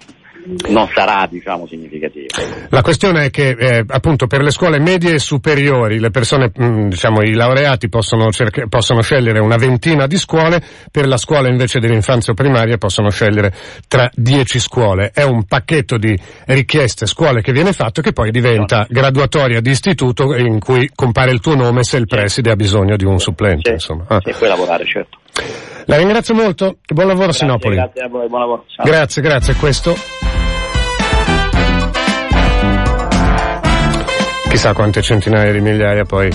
non 0.68 0.88
sarà 0.94 1.26
diciamo 1.28 1.66
significativa. 1.66 2.26
La 2.68 2.82
questione 2.82 3.26
è 3.26 3.30
che 3.30 3.50
eh, 3.50 3.84
appunto 3.86 4.26
per 4.26 4.42
le 4.42 4.50
scuole 4.50 4.78
medie 4.78 5.14
e 5.14 5.18
superiori 5.18 5.98
le 5.98 6.10
persone, 6.10 6.50
mh, 6.54 6.64
mm, 6.64 6.88
diciamo 6.88 7.22
i 7.22 7.32
laureati 7.32 7.88
possono, 7.88 8.30
cerca- 8.30 8.66
possono, 8.68 9.02
scegliere 9.02 9.38
una 9.40 9.56
ventina 9.56 10.06
di 10.06 10.16
scuole, 10.16 10.62
per 10.90 11.06
la 11.06 11.16
scuola 11.16 11.48
invece 11.48 11.78
dell'infanzia 11.78 12.34
primaria 12.34 12.76
possono 12.78 13.10
scegliere 13.10 13.52
tra 13.88 14.10
dieci 14.14 14.58
scuole. 14.58 15.10
È 15.12 15.22
un 15.22 15.44
pacchetto 15.44 15.98
di 15.98 16.18
richieste 16.46 17.06
scuole 17.06 17.42
che 17.42 17.52
viene 17.52 17.72
fatto 17.72 18.00
che 18.00 18.12
poi 18.12 18.30
diventa 18.30 18.86
graduatoria 18.88 19.60
di 19.60 19.70
istituto 19.70 20.34
in 20.34 20.58
cui 20.58 20.90
compare 20.94 21.32
il 21.32 21.40
tuo 21.40 21.54
nome 21.54 21.82
se 21.82 21.96
il 21.96 22.06
preside 22.06 22.50
ha 22.50 22.56
bisogno 22.56 22.96
di 22.96 23.04
un 23.04 23.18
supplente. 23.18 23.68
Sì, 23.68 23.72
insomma. 23.74 24.04
Ah. 24.08 24.20
Sì, 24.22 24.32
puoi 24.36 24.48
lavorare 24.48 24.84
certo. 24.86 25.18
La 25.86 25.96
ringrazio 25.96 26.34
molto, 26.34 26.76
buon 26.86 27.08
lavoro 27.08 27.26
grazie, 27.26 27.46
Sinopoli. 27.46 27.74
Grazie 27.74 28.02
a 28.02 28.08
voi, 28.08 28.28
buon 28.28 28.40
lavoro. 28.40 28.64
Ciao. 28.68 28.86
Grazie, 28.86 29.22
grazie. 29.22 29.54
Questo 29.54 29.94
chissà 34.50 34.72
quante 34.72 35.00
centinaia 35.00 35.52
di 35.52 35.60
migliaia 35.60 36.04
poi 36.04 36.28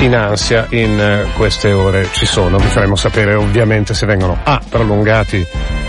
in 0.00 0.14
ansia 0.14 0.66
in 0.70 1.00
eh, 1.00 1.26
queste 1.34 1.72
ore 1.72 2.06
ci 2.12 2.26
sono. 2.26 2.58
Vi 2.58 2.68
faremo 2.68 2.94
sapere 2.94 3.34
ovviamente 3.34 3.94
se 3.94 4.04
vengono 4.04 4.38
A 4.44 4.60
prolungati 4.68 5.44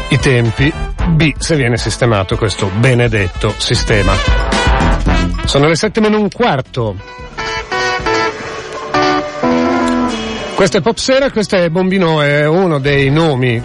i 0.10 0.18
tempi, 0.20 0.74
B 1.10 1.34
se 1.38 1.56
viene 1.58 1.77
sistemato 1.77 2.38
questo 2.38 2.70
benedetto 2.77 3.53
sistema. 3.58 4.13
Sono 5.44 5.68
le 5.68 5.75
sette 5.75 6.00
meno 6.00 6.18
un 6.18 6.30
quarto. 6.30 6.96
Questo 10.56 10.77
è 10.77 10.82
Pop 10.82 10.98
Sera, 10.98 11.30
questo 11.30 11.58
è 11.58 11.70
Bombino, 11.70 12.22
è 12.22 12.48
uno 12.48 12.80
dei 12.80 13.10
nomi 13.10 13.62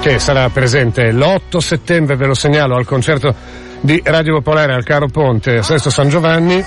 che 0.00 0.18
sarà 0.18 0.48
presente 0.50 1.12
l'8 1.12 1.58
settembre, 1.58 2.16
ve 2.16 2.26
lo 2.26 2.34
segnalo, 2.34 2.76
al 2.76 2.84
concerto 2.84 3.34
di 3.80 4.00
Radio 4.04 4.34
Popolare 4.34 4.74
al 4.74 4.84
Caro 4.84 5.08
Ponte 5.08 5.58
a 5.58 5.62
Sesto 5.62 5.90
San 5.90 6.08
Giovanni. 6.08 6.64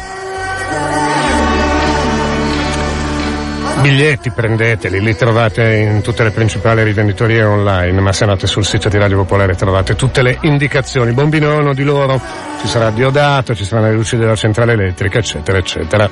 Biglietti 3.82 4.32
prendeteli, 4.32 5.02
li 5.02 5.16
trovate 5.16 5.74
in 5.74 6.02
tutte 6.02 6.24
le 6.24 6.32
principali 6.32 6.84
rivenditorie 6.84 7.44
online, 7.44 8.00
ma 8.00 8.14
se 8.14 8.24
andate 8.24 8.48
sul 8.48 8.64
sito 8.64 8.88
di 8.88 8.98
Radio 8.98 9.18
Popolare 9.18 9.56
trovate 9.56 9.96
tutte 9.96 10.22
le 10.22 10.38
indicazioni. 10.42 11.12
Bombino 11.12 11.58
uno 11.58 11.74
di 11.74 11.84
loro, 11.84 12.20
ci 12.62 12.68
sarà 12.68 12.92
Diodato, 12.92 13.54
ci 13.54 13.66
saranno 13.66 13.88
le 13.88 13.96
luci 13.96 14.16
della 14.16 14.36
centrale 14.36 14.72
elettrica, 14.72 15.18
eccetera, 15.18 15.58
eccetera. 15.58 16.10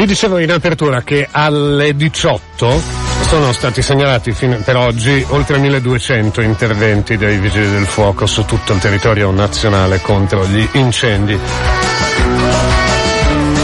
Vi 0.00 0.06
dicevo 0.06 0.38
in 0.38 0.50
apertura 0.50 1.02
che 1.02 1.28
alle 1.30 1.94
18 1.94 2.82
sono 3.28 3.52
stati 3.52 3.82
segnalati 3.82 4.34
per 4.64 4.74
oggi 4.74 5.22
oltre 5.28 5.58
1200 5.58 6.40
interventi 6.40 7.18
dei 7.18 7.36
vigili 7.36 7.70
del 7.70 7.84
fuoco 7.84 8.24
su 8.24 8.46
tutto 8.46 8.72
il 8.72 8.78
territorio 8.78 9.30
nazionale 9.30 10.00
contro 10.00 10.46
gli 10.46 10.66
incendi. 10.72 11.38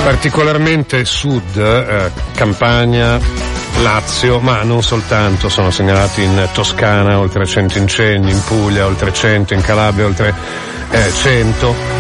Particolarmente 0.04 1.06
sud, 1.06 1.56
eh, 1.56 2.10
Campania, 2.34 3.18
Lazio, 3.80 4.38
ma 4.38 4.62
non 4.62 4.82
soltanto, 4.82 5.48
sono 5.48 5.70
segnalati 5.70 6.22
in 6.22 6.50
Toscana 6.52 7.18
oltre 7.18 7.46
100 7.46 7.78
incendi, 7.78 8.30
in 8.30 8.44
Puglia 8.44 8.84
oltre 8.84 9.10
100, 9.10 9.54
in 9.54 9.62
Calabria 9.62 10.04
oltre 10.04 10.34
eh, 10.90 11.10
100. 11.14 11.95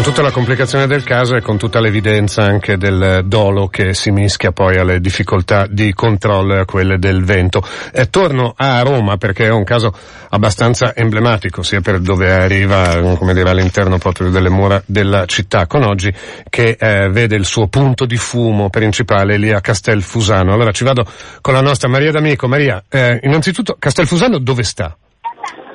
Con 0.00 0.08
tutta 0.08 0.22
la 0.22 0.30
complicazione 0.30 0.86
del 0.86 1.04
caso 1.04 1.36
e 1.36 1.42
con 1.42 1.58
tutta 1.58 1.78
l'evidenza 1.78 2.42
anche 2.42 2.78
del 2.78 3.20
dolo 3.26 3.68
che 3.68 3.92
si 3.92 4.10
mischia 4.10 4.50
poi 4.50 4.78
alle 4.78 4.98
difficoltà 4.98 5.66
di 5.68 5.92
controllo 5.92 6.54
e 6.54 6.60
a 6.60 6.64
quelle 6.64 6.98
del 6.98 7.22
vento. 7.22 7.62
E 7.92 8.08
torno 8.08 8.54
a 8.56 8.80
Roma 8.80 9.18
perché 9.18 9.44
è 9.44 9.50
un 9.50 9.62
caso 9.62 9.94
abbastanza 10.30 10.96
emblematico 10.96 11.62
sia 11.62 11.82
per 11.82 12.00
dove 12.00 12.32
arriva, 12.32 13.14
come 13.18 13.34
dire, 13.34 13.50
all'interno 13.50 13.98
proprio 13.98 14.30
delle 14.30 14.48
mura 14.48 14.82
della 14.86 15.26
città, 15.26 15.66
con 15.66 15.82
oggi 15.82 16.10
che 16.48 16.78
eh, 16.80 17.10
vede 17.10 17.36
il 17.36 17.44
suo 17.44 17.68
punto 17.68 18.06
di 18.06 18.16
fumo 18.16 18.70
principale 18.70 19.36
lì 19.36 19.52
a 19.52 19.60
Castelfusano. 19.60 20.54
Allora 20.54 20.72
ci 20.72 20.82
vado 20.82 21.04
con 21.42 21.52
la 21.52 21.60
nostra 21.60 21.90
Maria 21.90 22.10
D'Amico. 22.10 22.48
Maria, 22.48 22.82
eh, 22.88 23.20
innanzitutto 23.22 23.76
Castelfusano 23.78 24.38
dove 24.38 24.62
sta? 24.62 24.96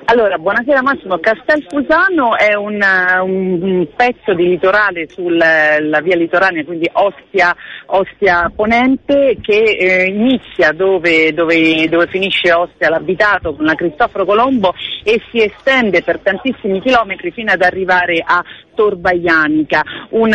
Allora, 0.08 0.38
buonasera 0.38 0.84
Massimo. 0.84 1.18
Castelfusano 1.18 2.38
è 2.38 2.54
un, 2.54 2.80
un 3.24 3.88
pezzo 3.96 4.36
di 4.36 4.50
litorale 4.50 5.08
sulla 5.10 6.00
via 6.04 6.16
litoranea, 6.16 6.64
quindi 6.64 6.88
Ostia, 6.94 7.56
Ostia 7.88 8.52
Ponente, 8.56 9.38
che 9.42 9.64
eh, 9.64 10.06
inizia 10.06 10.74
dove, 10.74 11.34
dove, 11.34 11.90
dove, 11.90 12.06
finisce 12.06 12.54
Ostia 12.54 12.90
l'abitato 12.90 13.56
con 13.56 13.66
la 13.66 13.74
Cristoforo 13.74 14.26
Colombo 14.26 14.76
e 15.04 15.20
si 15.32 15.44
estende 15.44 16.04
per 16.04 16.20
tantissimi 16.20 16.82
chilometri 16.82 17.32
fino 17.32 17.52
ad 17.52 17.64
arrivare 17.64 18.24
a 18.24 18.44
Torvaianica, 18.76 19.84
un 20.12 20.32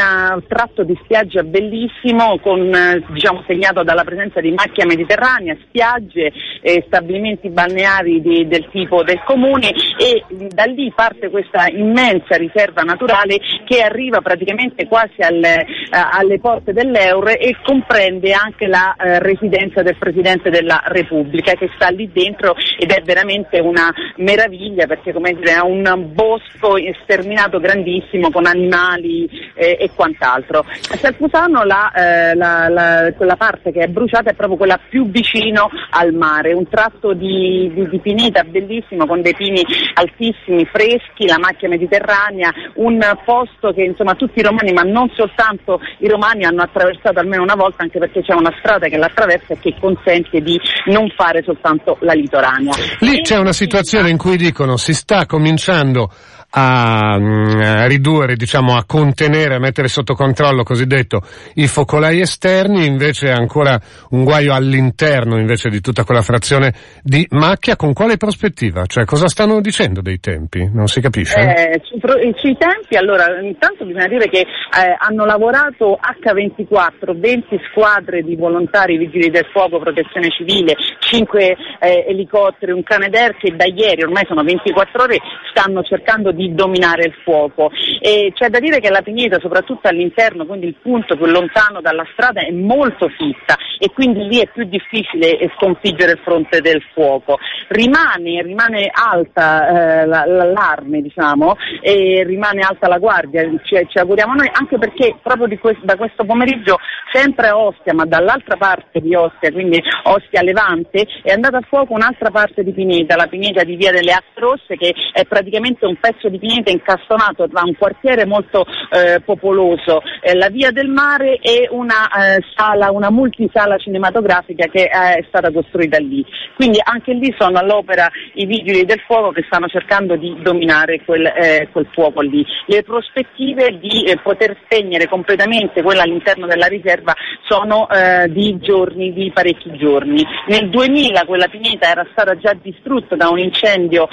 tratto 0.48 0.82
di 0.82 0.98
spiaggia 1.02 1.42
bellissimo 1.42 2.38
con, 2.40 2.70
diciamo, 3.10 3.44
segnato 3.46 3.82
dalla 3.82 4.04
presenza 4.04 4.40
di 4.40 4.50
macchia 4.50 4.86
mediterranea, 4.86 5.56
spiagge, 5.68 6.32
eh, 6.62 6.82
stabilimenti 6.86 7.48
balneari 7.50 8.20
di, 8.20 8.48
del 8.48 8.68
tipo 8.70 9.02
del 9.02 9.22
comune 9.24 9.70
e 9.98 10.24
da 10.48 10.64
lì 10.64 10.92
parte 10.94 11.30
questa 11.30 11.68
immensa 11.68 12.36
riserva 12.36 12.82
naturale 12.82 13.38
che 13.64 13.82
arriva 13.82 14.20
praticamente 14.20 14.86
quasi 14.86 15.20
alle, 15.20 15.66
uh, 15.90 16.18
alle 16.18 16.38
porte 16.38 16.72
dell'Eur 16.72 17.28
e 17.28 17.56
comprende 17.62 18.32
anche 18.32 18.66
la 18.66 18.94
uh, 18.96 19.18
residenza 19.18 19.82
del 19.82 19.96
Presidente 19.96 20.50
della 20.50 20.82
Repubblica 20.86 21.52
che 21.52 21.70
sta 21.74 21.88
lì 21.88 22.10
dentro 22.12 22.54
ed 22.78 22.90
è 22.90 23.02
veramente 23.02 23.58
una 23.60 23.92
meraviglia 24.16 24.86
perché 24.86 25.12
come 25.12 25.32
dire, 25.32 25.54
è 25.54 25.60
un 25.60 26.10
bosco 26.12 26.76
sterminato 27.02 27.58
grandissimo 27.58 28.29
con 28.30 28.46
animali 28.46 29.28
eh, 29.54 29.76
e 29.80 29.90
quant'altro. 29.94 30.60
A 30.60 30.96
Salfusano 30.96 31.64
la, 31.64 31.92
eh, 31.92 32.34
la, 32.34 32.68
la, 32.68 33.12
quella 33.16 33.36
parte 33.36 33.72
che 33.72 33.80
è 33.80 33.88
bruciata 33.88 34.30
è 34.30 34.34
proprio 34.34 34.56
quella 34.56 34.78
più 34.88 35.08
vicino 35.10 35.68
al 35.90 36.12
mare, 36.12 36.52
un 36.52 36.68
tratto 36.68 37.12
di, 37.12 37.70
di, 37.74 37.88
di 37.88 37.98
pineta 37.98 38.42
bellissimo 38.42 39.06
con 39.06 39.22
dei 39.22 39.34
pini 39.34 39.62
altissimi, 39.94 40.64
freschi, 40.66 41.26
la 41.26 41.38
macchia 41.38 41.68
mediterranea, 41.68 42.52
un 42.74 42.98
posto 43.24 43.72
che 43.72 43.82
insomma 43.82 44.14
tutti 44.14 44.38
i 44.38 44.42
romani, 44.42 44.72
ma 44.72 44.82
non 44.82 45.10
soltanto 45.14 45.80
i 45.98 46.08
romani, 46.08 46.44
hanno 46.44 46.62
attraversato 46.62 47.18
almeno 47.18 47.42
una 47.42 47.54
volta, 47.54 47.82
anche 47.82 47.98
perché 47.98 48.22
c'è 48.22 48.34
una 48.34 48.54
strada 48.58 48.88
che 48.88 48.96
l'attraversa 48.96 49.54
e 49.54 49.58
che 49.58 49.74
consente 49.78 50.40
di 50.40 50.58
non 50.86 51.08
fare 51.16 51.42
soltanto 51.42 51.96
la 52.00 52.12
litoranea. 52.12 52.72
Lì 53.00 53.20
c'è 53.22 53.38
una 53.38 53.52
situazione 53.52 54.10
in 54.10 54.16
cui 54.16 54.36
dicono 54.36 54.76
si 54.76 54.94
sta 54.94 55.26
cominciando 55.26 56.10
a, 56.50 57.18
mm, 57.18 57.60
a 57.60 57.86
ridurre, 57.86 58.34
diciamo, 58.34 58.76
a 58.76 58.84
contenere, 58.86 59.54
a 59.54 59.58
mettere 59.58 59.88
sotto 59.88 60.14
controllo 60.14 60.62
cosiddetto 60.62 61.22
i 61.54 61.66
focolai 61.66 62.20
esterni, 62.20 62.86
invece 62.86 63.30
ancora 63.30 63.78
un 64.10 64.24
guaio 64.24 64.52
all'interno 64.54 65.38
invece 65.38 65.68
di 65.68 65.80
tutta 65.80 66.04
quella 66.04 66.22
frazione 66.22 66.72
di 67.02 67.26
macchia, 67.30 67.76
con 67.76 67.92
quale 67.92 68.16
prospettiva? 68.16 68.86
Cioè 68.86 69.04
cosa 69.04 69.28
stanno 69.28 69.60
dicendo 69.60 70.00
dei 70.00 70.18
tempi? 70.18 70.68
Non 70.72 70.88
si 70.88 71.00
capisce? 71.00 71.38
Eh, 71.40 71.80
su, 71.84 71.98
sui 72.36 72.56
tempi, 72.56 72.96
allora, 72.96 73.40
intanto 73.40 73.84
bisogna 73.84 74.08
dire 74.08 74.28
che 74.28 74.40
eh, 74.40 74.96
hanno 74.98 75.24
lavorato 75.24 75.98
H24, 76.00 77.18
20 77.18 77.60
squadre 77.70 78.22
di 78.22 78.34
volontari, 78.34 78.96
vigili 78.96 79.30
del 79.30 79.46
fuoco, 79.52 79.78
protezione 79.78 80.30
civile, 80.30 80.74
5 80.98 81.56
eh, 81.80 82.04
elicotteri, 82.08 82.72
un 82.72 82.82
Canadair 82.82 83.36
che 83.36 83.54
da 83.54 83.66
ieri, 83.66 84.02
ormai 84.02 84.24
sono 84.26 84.42
24 84.42 85.02
ore, 85.02 85.18
stanno 85.50 85.82
cercando 85.82 86.32
di 86.32 86.39
di 86.40 86.54
dominare 86.54 87.04
il 87.04 87.14
fuoco. 87.22 87.70
E 88.00 88.32
c'è 88.34 88.48
da 88.48 88.58
dire 88.58 88.80
che 88.80 88.90
la 88.90 89.02
pineta, 89.02 89.38
soprattutto 89.40 89.88
all'interno, 89.88 90.46
quindi 90.46 90.66
il 90.66 90.76
punto 90.80 91.16
più 91.16 91.26
lontano 91.26 91.80
dalla 91.80 92.06
strada, 92.12 92.40
è 92.40 92.50
molto 92.50 93.08
fitta 93.08 93.56
e 93.78 93.90
quindi 93.90 94.26
lì 94.26 94.38
è 94.40 94.48
più 94.48 94.64
difficile 94.64 95.38
sconfiggere 95.56 96.12
il 96.12 96.20
fronte 96.22 96.60
del 96.60 96.82
fuoco. 96.92 97.38
Rimane, 97.68 98.42
rimane 98.42 98.90
alta 98.92 100.02
eh, 100.02 100.06
l'allarme, 100.06 101.02
diciamo, 101.02 101.56
e 101.80 102.24
rimane 102.24 102.60
alta 102.60 102.88
la 102.88 102.98
guardia, 102.98 103.42
ci, 103.64 103.76
ci 103.88 103.98
auguriamo 103.98 104.34
noi, 104.34 104.50
anche 104.52 104.78
perché 104.78 105.16
proprio 105.22 105.48
questo, 105.58 105.84
da 105.84 105.96
questo 105.96 106.24
pomeriggio 106.24 106.78
sempre 107.12 107.48
a 107.48 107.58
Ostia, 107.58 107.94
ma 107.94 108.04
dall'altra 108.04 108.56
parte 108.56 109.00
di 109.00 109.14
Ostia, 109.14 109.50
quindi 109.52 109.82
Ostia 110.04 110.42
Levante, 110.42 111.06
è 111.22 111.32
andata 111.32 111.58
a 111.58 111.66
fuoco 111.68 111.94
un'altra 111.94 112.30
parte 112.30 112.62
di 112.62 112.72
Pineta, 112.72 113.16
la 113.16 113.26
Pineta 113.26 113.64
di 113.64 113.76
Via 113.76 113.90
delle 113.90 114.12
Aste 114.12 114.40
Rosse, 114.40 114.76
che 114.76 114.94
è 115.12 115.24
praticamente 115.24 115.86
un 115.86 115.96
pezzo 115.96 116.28
di 116.30 116.38
Pineta 116.38 116.70
incastonato 116.70 117.48
tra 117.48 117.62
un 117.64 117.74
quartiere 117.76 118.24
molto 118.24 118.64
eh, 118.90 119.20
popoloso, 119.20 120.00
eh, 120.22 120.34
la 120.34 120.48
Via 120.48 120.70
del 120.70 120.88
Mare 120.88 121.38
e 121.38 121.68
una 121.70 122.08
eh, 122.08 122.42
sala, 122.54 122.90
una 122.90 123.10
multisala 123.10 123.76
cinematografica 123.76 124.66
che 124.66 124.86
è 124.86 125.24
stata 125.28 125.52
costruita 125.52 125.98
lì. 125.98 126.24
Quindi 126.54 126.78
anche 126.82 127.12
lì 127.12 127.34
sono 127.38 127.58
all'opera 127.58 128.10
i 128.34 128.46
vigili 128.46 128.84
del 128.84 129.00
fuoco 129.06 129.30
che 129.30 129.44
stanno 129.46 129.68
cercando 129.68 130.16
di 130.16 130.36
dominare 130.42 131.02
quel, 131.04 131.26
eh, 131.26 131.68
quel 131.72 131.86
fuoco 131.92 132.20
lì. 132.20 132.44
Le 132.66 132.82
prospettive 132.82 133.78
di 133.78 134.04
eh, 134.04 134.18
poter 134.18 134.56
spegnere 134.64 135.08
completamente 135.08 135.82
quella 135.82 136.02
all'interno 136.02 136.46
della 136.46 136.66
riserva 136.66 137.14
sono 137.48 137.88
eh, 137.88 138.30
di 138.30 138.58
giorni, 138.60 139.12
di 139.12 139.30
parecchi 139.32 139.76
giorni. 139.76 140.24
Nel 140.48 140.68
2000 140.68 141.24
quella 141.24 141.48
pineta 141.48 141.90
era 141.90 142.06
stata 142.12 142.36
già 142.36 142.54
distrutta 142.60 143.16
da 143.16 143.28
un 143.28 143.38
incendio 143.38 144.08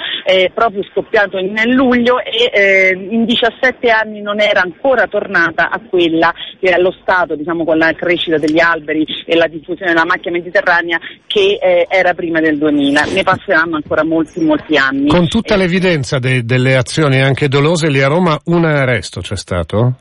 proprio 0.52 0.82
scoppiato 0.90 1.40
nel 1.40 1.70
luglio 1.70 2.07
figlio 2.08 2.20
e 2.22 2.50
eh, 2.52 3.08
in 3.10 3.24
17 3.24 3.90
anni 3.90 4.22
non 4.22 4.40
era 4.40 4.62
ancora 4.62 5.06
tornata 5.06 5.68
a 5.70 5.80
quella 5.88 6.32
che 6.58 6.68
è 6.70 6.72
allo 6.72 6.94
stato, 7.00 7.36
diciamo, 7.36 7.64
con 7.64 7.76
la 7.76 7.92
crescita 7.92 8.38
degli 8.38 8.60
alberi 8.60 9.04
e 9.26 9.36
la 9.36 9.46
diffusione 9.46 9.92
della 9.92 10.06
macchia 10.06 10.30
mediterranea 10.30 10.98
che 11.26 11.58
eh, 11.60 11.86
era 11.88 12.14
prima 12.14 12.40
del 12.40 12.58
2000. 12.58 13.04
Ne 13.12 13.22
passeranno 13.22 13.76
ancora 13.76 14.04
molti, 14.04 14.40
molti 14.40 14.76
anni. 14.76 15.08
Con 15.08 15.28
tutta 15.28 15.54
eh, 15.54 15.58
l'evidenza 15.58 16.18
de- 16.18 16.44
delle 16.44 16.76
azioni 16.76 17.20
anche 17.20 17.48
dolose, 17.48 17.88
lì 17.88 18.00
a 18.00 18.08
Roma 18.08 18.38
un 18.46 18.64
arresto 18.64 19.20
c'è 19.20 19.36
stato? 19.36 19.94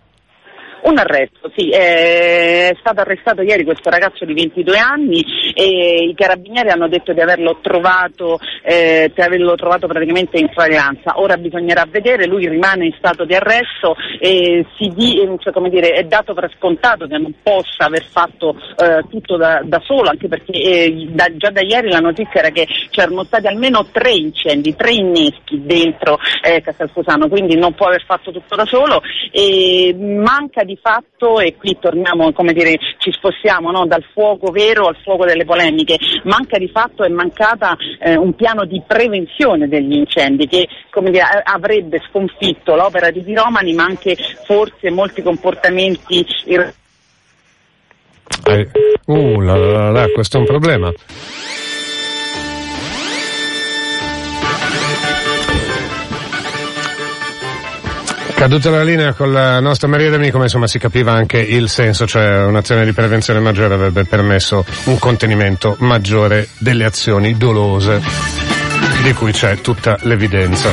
Un 0.79 0.97
arresto, 0.97 1.51
sì, 1.55 1.69
è 1.69 2.75
stato 2.79 3.01
arrestato 3.01 3.41
ieri 3.41 3.63
questo 3.63 3.89
ragazzo 3.89 4.25
di 4.25 4.33
22 4.33 4.77
anni 4.77 5.25
e 5.53 6.05
i 6.09 6.13
carabinieri 6.13 6.69
hanno 6.69 6.87
detto 6.87 7.13
di 7.13 7.19
averlo 7.19 7.57
trovato, 7.61 8.39
eh, 8.63 9.11
di 9.13 9.21
averlo 9.21 9.55
trovato 9.55 9.87
praticamente 9.87 10.37
in 10.37 10.49
flagranza. 10.49 11.19
Ora 11.19 11.35
bisognerà 11.37 11.85
vedere, 11.89 12.27
lui 12.27 12.47
rimane 12.47 12.85
in 12.85 12.93
stato 12.97 13.25
di 13.25 13.33
arresto 13.33 13.95
e 14.19 14.65
di, 14.77 15.37
cioè, 15.39 15.69
dire, 15.69 15.89
è 15.89 16.03
dato 16.03 16.33
per 16.33 16.51
scontato 16.57 17.07
che 17.07 17.17
non 17.17 17.33
possa 17.41 17.85
aver 17.85 18.03
fatto 18.03 18.55
eh, 18.77 19.03
tutto 19.09 19.35
da, 19.35 19.61
da, 19.63 19.81
solo, 19.83 20.09
anche 20.09 20.27
perché 20.27 20.51
eh, 20.51 21.07
da, 21.09 21.25
già 21.35 21.49
da 21.49 21.61
ieri 21.61 21.89
la 21.89 21.99
notizia 21.99 22.39
era 22.39 22.49
che 22.49 22.67
c'erano 22.91 23.23
stati 23.23 23.47
almeno 23.47 23.87
tre 23.91 24.11
incendi, 24.11 24.75
tre 24.75 24.91
inneschi 24.91 25.65
dentro 25.65 26.19
eh, 26.43 26.61
Castelfusano, 26.61 27.27
quindi 27.27 27.55
non 27.57 27.73
può 27.73 27.87
aver 27.87 28.03
fatto 28.05 28.31
tutto 28.31 28.55
da 28.55 28.65
solo 28.65 29.01
e 29.31 29.95
manca 29.97 30.63
di 30.67 30.77
fatto, 30.79 31.39
e 31.39 31.55
qui 31.55 31.77
torniamo, 31.79 32.31
come 32.33 32.53
dire, 32.53 32.77
ci 32.99 33.11
spostiamo 33.11 33.71
no? 33.71 33.87
dal 33.87 34.03
fuoco 34.13 34.51
vero 34.51 34.85
al 34.85 34.97
fuoco 35.01 35.25
delle 35.25 35.45
polemiche, 35.45 35.97
manca 36.25 36.59
di 36.59 36.67
fatto 36.67 37.03
è 37.03 37.09
mancata 37.09 37.75
eh, 37.99 38.15
un 38.15 38.35
piano 38.35 38.65
di 38.65 38.83
prevenzione 38.85 39.67
degli 39.67 39.93
incendi 39.93 40.45
che 40.45 40.67
dire, 41.09 41.23
avrebbe 41.43 42.01
sconfitto 42.09 42.75
l'opera 42.75 43.09
di 43.09 43.21
Piromani 43.21 43.73
ma 43.73 43.85
anche 43.85 44.15
forse 44.45 44.91
molti 44.91 45.21
comportamenti 45.21 46.25
ir- 46.45 46.73
eh, 48.45 48.69
uh, 49.05 49.39
la, 49.41 49.55
la, 49.55 49.91
la, 49.91 50.07
questo 50.13 50.37
è 50.37 50.39
un 50.39 50.45
problema. 50.45 50.91
Caduta 58.37 58.69
la 58.69 58.83
linea 58.83 59.13
con 59.13 59.33
la 59.33 59.59
nostra 59.59 59.87
Maria 59.87 60.11
D'Amico, 60.11 60.37
ma 60.37 60.43
insomma 60.43 60.67
si 60.67 60.77
capiva 60.77 61.11
anche 61.11 61.39
il 61.39 61.67
senso, 61.69 62.05
cioè 62.05 62.45
un'azione 62.45 62.85
di 62.85 62.93
prevenzione 62.93 63.39
maggiore 63.39 63.73
avrebbe 63.73 64.05
permesso 64.05 64.63
un 64.83 64.99
contenimento 64.99 65.75
maggiore 65.79 66.47
delle 66.59 66.85
azioni 66.85 67.35
dolose, 67.35 67.99
di 69.01 69.11
cui 69.13 69.31
c'è 69.31 69.59
tutta 69.61 69.97
l'evidenza. 70.03 70.69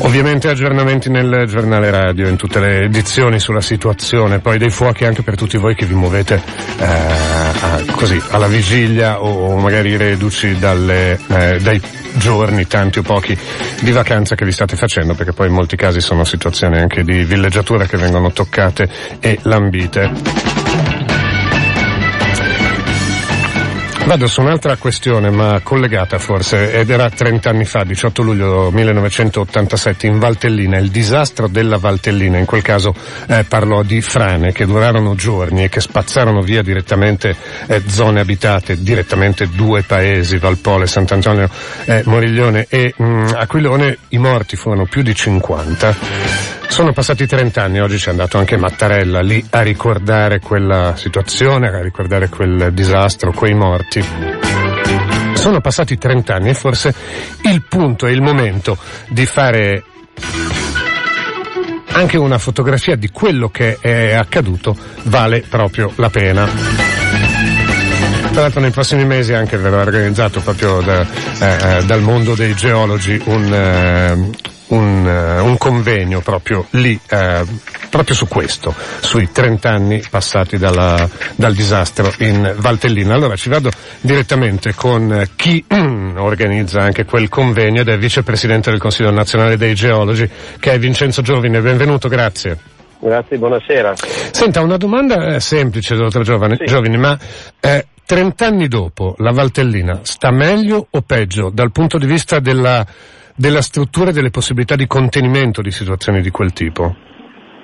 Ovviamente 0.00 0.48
aggiornamenti 0.48 1.08
nel 1.08 1.46
giornale 1.48 1.90
radio, 1.90 2.28
in 2.28 2.36
tutte 2.36 2.60
le 2.60 2.82
edizioni 2.82 3.40
sulla 3.40 3.62
situazione, 3.62 4.38
poi 4.38 4.58
dei 4.58 4.70
fuochi 4.70 5.06
anche 5.06 5.22
per 5.22 5.34
tutti 5.34 5.56
voi 5.56 5.74
che 5.74 5.86
vi 5.86 5.94
muovete 5.94 6.42
eh, 6.78 7.84
così 7.92 8.22
alla 8.30 8.48
vigilia 8.48 9.22
o 9.22 9.56
magari 9.56 9.96
reduci 9.96 10.58
dalle, 10.58 11.18
eh, 11.28 11.58
dai 11.60 11.80
giorni, 12.16 12.66
tanti 12.66 12.98
o 12.98 13.02
pochi, 13.02 13.36
di 13.80 13.90
vacanza 13.90 14.34
che 14.34 14.44
vi 14.44 14.52
state 14.52 14.76
facendo, 14.76 15.14
perché 15.14 15.32
poi 15.32 15.48
in 15.48 15.54
molti 15.54 15.76
casi 15.76 16.00
sono 16.00 16.24
situazioni 16.24 16.78
anche 16.78 17.02
di 17.02 17.24
villeggiatura 17.24 17.86
che 17.86 17.96
vengono 17.96 18.32
toccate 18.32 18.88
e 19.20 19.38
lambite. 19.42 20.65
Vado 24.06 24.28
su 24.28 24.40
un'altra 24.40 24.76
questione, 24.76 25.30
ma 25.30 25.58
collegata 25.64 26.20
forse, 26.20 26.72
ed 26.72 26.90
era 26.90 27.10
30 27.10 27.50
anni 27.50 27.64
fa, 27.64 27.82
18 27.82 28.22
luglio 28.22 28.70
1987, 28.70 30.06
in 30.06 30.20
Valtellina, 30.20 30.78
il 30.78 30.90
disastro 30.90 31.48
della 31.48 31.76
Valtellina, 31.76 32.38
in 32.38 32.44
quel 32.44 32.62
caso 32.62 32.94
eh, 33.26 33.42
parlò 33.42 33.82
di 33.82 34.00
frane 34.00 34.52
che 34.52 34.64
durarono 34.64 35.16
giorni 35.16 35.64
e 35.64 35.68
che 35.68 35.80
spazzarono 35.80 36.40
via 36.40 36.62
direttamente 36.62 37.34
eh, 37.66 37.82
zone 37.88 38.20
abitate, 38.20 38.80
direttamente 38.80 39.48
due 39.48 39.82
paesi, 39.82 40.38
Valpole, 40.38 40.86
Sant'Antonio, 40.86 41.50
eh, 41.86 42.02
Moriglione 42.04 42.66
e 42.68 42.94
mh, 42.96 43.04
mm, 43.04 43.26
Aquilone, 43.34 43.98
i 44.10 44.18
morti 44.18 44.54
furono 44.54 44.86
più 44.86 45.02
di 45.02 45.16
50. 45.16 46.55
Sono 46.68 46.92
passati 46.92 47.26
30 47.26 47.62
anni, 47.62 47.80
oggi 47.80 47.96
c'è 47.96 48.10
andato 48.10 48.38
anche 48.38 48.56
Mattarella 48.56 49.20
lì 49.22 49.44
a 49.50 49.62
ricordare 49.62 50.40
quella 50.40 50.94
situazione, 50.96 51.68
a 51.68 51.80
ricordare 51.80 52.28
quel 52.28 52.72
disastro, 52.72 53.32
quei 53.32 53.54
morti. 53.54 54.04
Sono 55.34 55.60
passati 55.60 55.96
30 55.96 56.34
anni 56.34 56.50
e 56.50 56.54
forse 56.54 56.94
il 57.44 57.62
punto 57.68 58.06
e 58.06 58.12
il 58.12 58.20
momento 58.20 58.76
di 59.08 59.24
fare 59.24 59.84
anche 61.92 62.18
una 62.18 62.38
fotografia 62.38 62.94
di 62.94 63.10
quello 63.10 63.48
che 63.48 63.78
è 63.80 64.12
accaduto 64.12 64.76
vale 65.04 65.44
proprio 65.48 65.92
la 65.96 66.10
pena. 66.10 66.46
Tra 68.32 68.42
l'altro 68.42 68.60
nei 68.60 68.70
prossimi 68.70 69.06
mesi 69.06 69.32
anche 69.32 69.56
verrà 69.56 69.80
organizzato 69.80 70.40
proprio 70.40 70.82
da, 70.82 71.06
eh, 71.38 71.78
eh 71.78 71.84
dal 71.84 72.02
mondo 72.02 72.34
dei 72.34 72.54
geologi 72.54 73.18
un, 73.24 73.54
eh, 73.54 74.54
un, 74.68 75.06
uh, 75.06 75.44
un 75.44 75.56
convegno 75.58 76.20
proprio 76.20 76.66
lì, 76.70 76.98
uh, 77.10 77.46
proprio 77.90 78.14
su 78.14 78.26
questo, 78.26 78.74
sui 79.00 79.30
30 79.30 79.68
anni 79.68 80.02
passati 80.08 80.56
dalla, 80.58 81.08
dal 81.34 81.54
disastro 81.54 82.12
in 82.18 82.54
Valtellina. 82.56 83.14
Allora 83.14 83.36
ci 83.36 83.48
vado 83.48 83.70
direttamente 84.00 84.74
con 84.74 85.28
chi 85.36 85.64
mm, 85.72 86.16
organizza 86.18 86.80
anche 86.80 87.04
quel 87.04 87.28
convegno 87.28 87.80
ed 87.80 87.88
è 87.88 87.98
vicepresidente 87.98 88.70
del 88.70 88.80
Consiglio 88.80 89.10
nazionale 89.10 89.56
dei 89.56 89.74
geologi, 89.74 90.28
che 90.58 90.72
è 90.72 90.78
Vincenzo 90.78 91.22
Giovine. 91.22 91.60
Benvenuto, 91.60 92.08
grazie. 92.08 92.74
Grazie, 92.98 93.36
buonasera. 93.36 93.94
Senta, 94.30 94.62
una 94.62 94.78
domanda 94.78 95.34
eh, 95.34 95.40
semplice, 95.40 95.94
dottor 95.94 96.22
Giovane, 96.22 96.56
sì. 96.58 96.64
Giovini, 96.64 96.96
ma 96.96 97.16
eh, 97.60 97.86
30 98.06 98.46
anni 98.46 98.68
dopo 98.68 99.14
la 99.18 99.32
Valtellina 99.32 100.00
sta 100.02 100.30
meglio 100.30 100.86
o 100.88 101.02
peggio 101.02 101.50
dal 101.52 101.72
punto 101.72 101.98
di 101.98 102.06
vista 102.06 102.38
della 102.38 102.86
della 103.36 103.60
struttura 103.60 104.10
e 104.10 104.12
delle 104.12 104.30
possibilità 104.30 104.74
di 104.76 104.86
contenimento 104.86 105.60
di 105.60 105.70
situazioni 105.70 106.20
di 106.22 106.30
quel 106.30 106.52
tipo? 106.52 106.94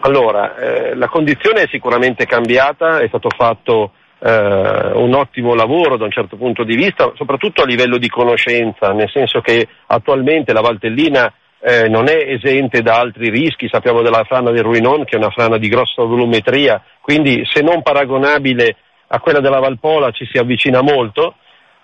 Allora, 0.01 0.57
eh, 0.57 0.95
la 0.95 1.09
condizione 1.09 1.63
è 1.63 1.69
sicuramente 1.71 2.27
cambiata, 2.27 2.99
è 2.99 3.09
stato 3.09 3.29
fatto 3.31 3.93
eh, 4.19 4.91
un 4.95 5.15
ottimo 5.15 5.55
lavoro 5.55 5.97
da 5.97 6.05
un 6.05 6.11
certo 6.11 6.37
punto 6.37 6.65
di 6.65 6.77
vista, 6.77 7.13
soprattutto 7.15 7.63
a 7.63 7.67
livello 7.67 7.99
di 7.99 8.09
conoscenza, 8.09 8.93
nel 8.93 9.11
senso 9.11 9.41
che 9.41 9.67
attualmente 9.87 10.53
la 10.53 10.61
Valtellina 10.61 11.33
eh, 11.61 11.89
non 11.89 12.09
è 12.09 12.17
esente 12.17 12.83
da 12.83 12.99
altri 12.99 13.31
rischi, 13.31 13.69
sappiamo 13.71 14.03
della 14.03 14.25
frana 14.25 14.51
del 14.51 14.65
Ruinon 14.65 15.05
che 15.05 15.15
è 15.15 15.19
una 15.19 15.31
frana 15.31 15.59
di 15.59 15.69
grossa 15.69 16.03
volumetria, 16.03 16.83
quindi 17.01 17.43
se 17.45 17.63
non 17.63 17.83
paragonabile 17.83 18.77
a 19.07 19.21
quella 19.21 19.41
della 19.41 19.61
Valpola 19.61 20.11
ci 20.11 20.27
si 20.27 20.39
avvicina 20.39 20.83
molto, 20.83 21.37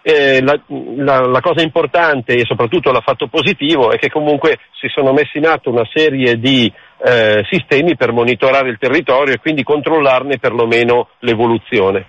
eh, 0.09 0.41
la, 0.41 0.59
la, 0.97 1.21
la, 1.27 1.41
cosa 1.43 1.61
importante 1.61 2.33
e 2.33 2.47
soprattutto 2.47 2.91
l'affatto 2.91 3.27
positivo 3.27 3.91
è 3.93 3.99
che 3.99 4.09
comunque 4.09 4.57
si 4.81 4.89
sono 4.89 5.13
messi 5.13 5.37
in 5.37 5.47
atto 5.47 5.69
una 5.69 5.87
serie 5.93 6.39
di 6.39 6.73
eh, 7.05 7.45
sistemi 7.51 7.95
per 7.95 8.13
monitorare 8.13 8.71
il 8.71 8.79
territorio 8.79 9.35
e 9.35 9.39
quindi 9.39 9.63
controllarne 9.63 10.39
perlomeno 10.39 11.09
l'evoluzione. 11.19 12.07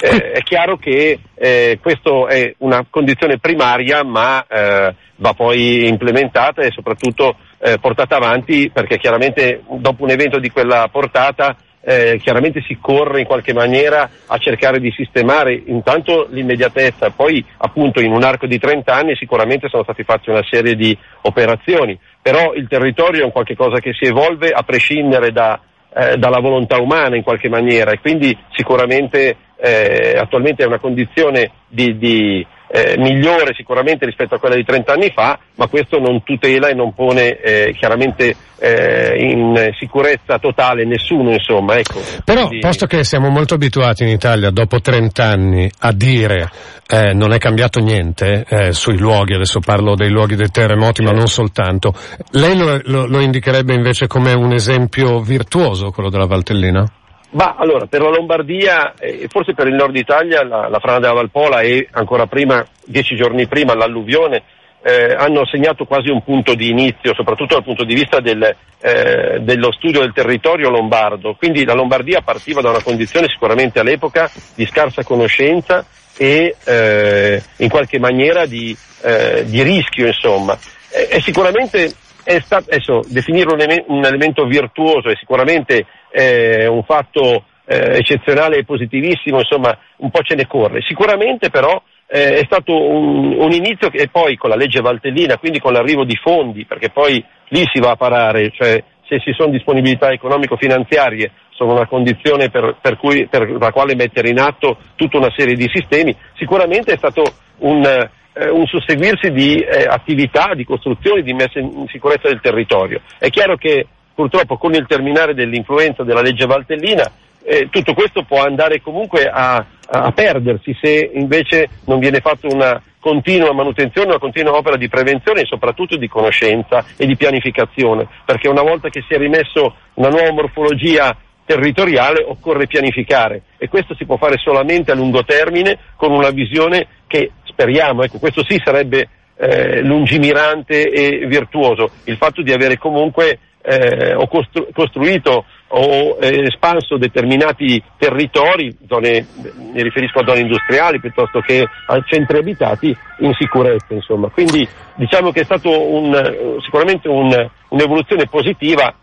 Eh, 0.00 0.30
è 0.32 0.40
chiaro 0.40 0.78
che 0.78 1.18
eh, 1.34 1.78
questa 1.82 2.26
è 2.28 2.54
una 2.58 2.86
condizione 2.88 3.38
primaria 3.38 4.02
ma 4.02 4.46
eh, 4.46 4.94
va 5.16 5.34
poi 5.34 5.86
implementata 5.86 6.62
e 6.62 6.70
soprattutto 6.70 7.36
eh, 7.58 7.76
portata 7.78 8.16
avanti 8.16 8.70
perché 8.72 8.96
chiaramente 8.96 9.62
dopo 9.68 10.04
un 10.04 10.10
evento 10.10 10.38
di 10.38 10.48
quella 10.48 10.88
portata 10.90 11.54
eh, 11.84 12.18
chiaramente 12.22 12.62
si 12.62 12.78
corre 12.80 13.20
in 13.20 13.26
qualche 13.26 13.52
maniera 13.52 14.08
a 14.26 14.38
cercare 14.38 14.78
di 14.78 14.92
sistemare 14.92 15.62
intanto 15.66 16.26
l'immediatezza, 16.30 17.10
poi 17.10 17.44
appunto 17.58 18.00
in 18.00 18.12
un 18.12 18.22
arco 18.22 18.46
di 18.46 18.58
30 18.58 18.94
anni 18.94 19.16
sicuramente 19.16 19.68
sono 19.68 19.82
stati 19.82 20.04
fatti 20.04 20.30
una 20.30 20.44
serie 20.48 20.74
di 20.74 20.96
operazioni, 21.22 21.98
però 22.20 22.54
il 22.54 22.68
territorio 22.68 23.22
è 23.22 23.24
un 23.24 23.32
qualche 23.32 23.56
cosa 23.56 23.80
che 23.80 23.92
si 23.92 24.04
evolve 24.04 24.50
a 24.50 24.62
prescindere 24.62 25.32
da, 25.32 25.60
eh, 25.94 26.16
dalla 26.16 26.40
volontà 26.40 26.80
umana 26.80 27.16
in 27.16 27.22
qualche 27.22 27.48
maniera 27.48 27.90
e 27.90 27.98
quindi 27.98 28.36
sicuramente 28.52 29.36
eh, 29.62 30.18
attualmente 30.18 30.64
è 30.64 30.66
una 30.66 30.80
condizione 30.80 31.52
di, 31.68 31.96
di 31.96 32.44
eh, 32.66 32.96
migliore 32.98 33.54
sicuramente 33.54 34.04
rispetto 34.06 34.34
a 34.34 34.38
quella 34.38 34.56
di 34.56 34.64
30 34.64 34.92
anni 34.92 35.12
fa, 35.14 35.38
ma 35.54 35.68
questo 35.68 36.00
non 36.00 36.24
tutela 36.24 36.68
e 36.68 36.74
non 36.74 36.92
pone 36.94 37.38
eh, 37.38 37.72
chiaramente 37.78 38.34
eh, 38.58 39.14
in 39.20 39.70
sicurezza 39.78 40.38
totale 40.40 40.84
nessuno, 40.84 41.30
insomma. 41.32 41.76
Ecco. 41.76 42.00
Però, 42.24 42.46
Quindi... 42.48 42.66
posto 42.66 42.86
che 42.86 43.04
siamo 43.04 43.28
molto 43.28 43.54
abituati 43.54 44.02
in 44.02 44.08
Italia 44.08 44.50
dopo 44.50 44.80
30 44.80 45.22
anni 45.22 45.70
a 45.80 45.92
dire 45.92 46.50
eh, 46.88 47.12
non 47.12 47.32
è 47.32 47.38
cambiato 47.38 47.78
niente 47.78 48.44
eh, 48.48 48.72
sui 48.72 48.98
luoghi, 48.98 49.34
adesso 49.34 49.60
parlo 49.60 49.94
dei 49.94 50.10
luoghi 50.10 50.34
dei 50.34 50.50
terremoti, 50.50 51.02
ma 51.02 51.12
non 51.12 51.28
soltanto, 51.28 51.94
lei 52.32 52.56
lo, 52.56 52.80
lo, 52.84 53.06
lo 53.06 53.20
indicherebbe 53.20 53.74
invece 53.74 54.08
come 54.08 54.32
un 54.32 54.52
esempio 54.52 55.20
virtuoso, 55.20 55.90
quello 55.90 56.10
della 56.10 56.26
Valtellina? 56.26 56.90
Ma 57.32 57.54
allora, 57.56 57.86
per 57.86 58.02
la 58.02 58.10
Lombardia 58.10 58.94
e 58.98 59.26
forse 59.28 59.54
per 59.54 59.66
il 59.66 59.74
nord 59.74 59.96
Italia 59.96 60.44
la, 60.44 60.68
la 60.68 60.78
frana 60.80 60.98
della 60.98 61.14
Valpola 61.14 61.60
e 61.60 61.88
ancora 61.92 62.26
prima, 62.26 62.64
dieci 62.84 63.16
giorni 63.16 63.46
prima, 63.46 63.74
l'alluvione 63.74 64.42
eh, 64.82 65.14
hanno 65.16 65.46
segnato 65.46 65.84
quasi 65.84 66.10
un 66.10 66.22
punto 66.22 66.54
di 66.54 66.68
inizio, 66.68 67.14
soprattutto 67.14 67.54
dal 67.54 67.64
punto 67.64 67.84
di 67.84 67.94
vista 67.94 68.20
del, 68.20 68.42
eh, 68.80 69.38
dello 69.40 69.72
studio 69.72 70.00
del 70.00 70.12
territorio 70.12 70.68
lombardo. 70.68 71.34
Quindi 71.34 71.64
la 71.64 71.74
Lombardia 71.74 72.20
partiva 72.20 72.60
da 72.60 72.70
una 72.70 72.82
condizione 72.82 73.28
sicuramente 73.28 73.78
all'epoca 73.78 74.30
di 74.54 74.66
scarsa 74.66 75.02
conoscenza 75.02 75.86
e 76.18 76.54
eh, 76.64 77.42
in 77.58 77.68
qualche 77.70 77.98
maniera 77.98 78.44
di, 78.44 78.76
eh, 79.02 79.44
di 79.46 79.62
rischio, 79.62 80.06
insomma. 80.06 80.58
E, 80.90 81.20
sicuramente 81.22 81.94
è 82.24 82.38
stato, 82.40 82.66
adesso, 82.68 83.02
definire 83.06 83.50
un, 83.50 83.84
un 83.86 84.04
elemento 84.04 84.44
virtuoso 84.44 85.08
è 85.08 85.16
sicuramente 85.16 85.86
eh, 86.12 86.66
un 86.66 86.82
fatto 86.84 87.44
eh, 87.64 87.96
eccezionale 87.96 88.58
e 88.58 88.64
positivissimo, 88.64 89.38
insomma 89.38 89.76
un 89.96 90.10
po' 90.10 90.22
ce 90.22 90.34
ne 90.34 90.46
corre. 90.46 90.82
Sicuramente 90.82 91.50
però 91.50 91.82
eh, 92.06 92.34
è 92.34 92.44
stato 92.44 92.78
un, 92.78 93.34
un, 93.38 93.52
inizio 93.52 93.88
che 93.88 94.08
poi 94.08 94.36
con 94.36 94.50
la 94.50 94.56
legge 94.56 94.80
Valtellina, 94.80 95.38
quindi 95.38 95.58
con 95.58 95.72
l'arrivo 95.72 96.04
di 96.04 96.16
fondi, 96.16 96.66
perché 96.66 96.90
poi 96.90 97.24
lì 97.48 97.64
si 97.72 97.80
va 97.80 97.92
a 97.92 97.96
parare, 97.96 98.50
cioè 98.52 98.82
se 99.08 99.20
ci 99.20 99.32
sono 99.32 99.50
disponibilità 99.50 100.10
economico-finanziarie 100.10 101.32
sono 101.50 101.72
una 101.72 101.86
condizione 101.86 102.50
per, 102.50 102.76
per, 102.80 102.96
cui, 102.96 103.26
per, 103.28 103.50
la 103.50 103.70
quale 103.70 103.94
mettere 103.94 104.30
in 104.30 104.40
atto 104.40 104.78
tutta 104.96 105.18
una 105.18 105.32
serie 105.36 105.54
di 105.54 105.70
sistemi, 105.72 106.16
sicuramente 106.34 106.92
è 106.92 106.96
stato 106.96 107.22
un, 107.58 107.84
eh, 107.84 108.48
un 108.48 108.66
susseguirsi 108.66 109.30
di 109.30 109.56
eh, 109.56 109.84
attività, 109.88 110.54
di 110.54 110.64
costruzioni, 110.64 111.22
di 111.22 111.34
messa 111.34 111.58
in 111.58 111.86
sicurezza 111.88 112.28
del 112.28 112.40
territorio. 112.40 113.00
È 113.18 113.28
chiaro 113.28 113.56
che 113.56 113.86
purtroppo 114.22 114.56
con 114.56 114.72
il 114.74 114.86
terminare 114.86 115.34
dell'influenza 115.34 116.04
della 116.04 116.22
legge 116.22 116.46
Valtellina 116.46 117.10
eh, 117.44 117.68
tutto 117.70 117.92
questo 117.92 118.22
può 118.22 118.44
andare 118.44 118.80
comunque 118.80 119.24
a, 119.24 119.64
a, 119.88 120.12
perdersi 120.12 120.76
se 120.80 121.10
invece 121.14 121.68
non 121.86 121.98
viene 121.98 122.20
fatta 122.20 122.46
una 122.48 122.80
continua 123.00 123.52
manutenzione, 123.52 124.10
una 124.10 124.20
continua 124.20 124.56
opera 124.56 124.76
di 124.76 124.88
prevenzione 124.88 125.40
e 125.40 125.46
soprattutto 125.46 125.96
di 125.96 126.06
conoscenza 126.06 126.84
e 126.96 127.04
di 127.04 127.16
pianificazione, 127.16 128.06
perché 128.24 128.48
una 128.48 128.62
volta 128.62 128.90
che 128.90 129.02
si 129.08 129.14
è 129.14 129.18
rimesso 129.18 129.74
una 129.94 130.08
nuova 130.08 130.30
morfologia 130.30 131.16
territoriale 131.44 132.22
occorre 132.22 132.68
pianificare 132.68 133.42
e 133.58 133.68
questo 133.68 133.96
si 133.96 134.04
può 134.04 134.18
fare 134.18 134.36
solamente 134.38 134.92
a 134.92 134.94
lungo 134.94 135.24
termine 135.24 135.76
con 135.96 136.12
una 136.12 136.30
visione 136.30 136.86
che 137.08 137.32
speriamo, 137.42 138.04
ecco, 138.04 138.20
questo 138.20 138.44
sì 138.48 138.62
sarebbe 138.64 139.08
eh, 139.36 139.82
lungimirante 139.82 140.88
e 140.88 141.26
virtuoso, 141.26 141.90
il 142.04 142.16
fatto 142.16 142.42
di 142.42 142.52
avere 142.52 142.78
comunque 142.78 143.38
eh, 143.62 144.14
o 144.14 144.26
costru- 144.26 144.72
costruito 144.72 145.44
o 145.68 146.18
eh, 146.20 146.42
espanso 146.46 146.98
determinati 146.98 147.82
territori, 147.96 148.76
zone, 148.86 149.26
mi 149.56 149.82
riferisco 149.82 150.18
a 150.18 150.26
zone 150.26 150.40
industriali 150.40 151.00
piuttosto 151.00 151.40
che 151.40 151.64
a 151.86 152.02
centri 152.04 152.38
abitati, 152.38 152.94
in 153.20 153.32
sicurezza. 153.34 153.94
Insomma. 153.94 154.28
Quindi 154.28 154.68
diciamo 154.96 155.30
che 155.30 155.40
è 155.40 155.44
stato 155.44 155.70
un, 155.70 156.58
sicuramente 156.62 157.08
un, 157.08 157.48
un'evoluzione 157.68 158.26
positiva 158.26 158.94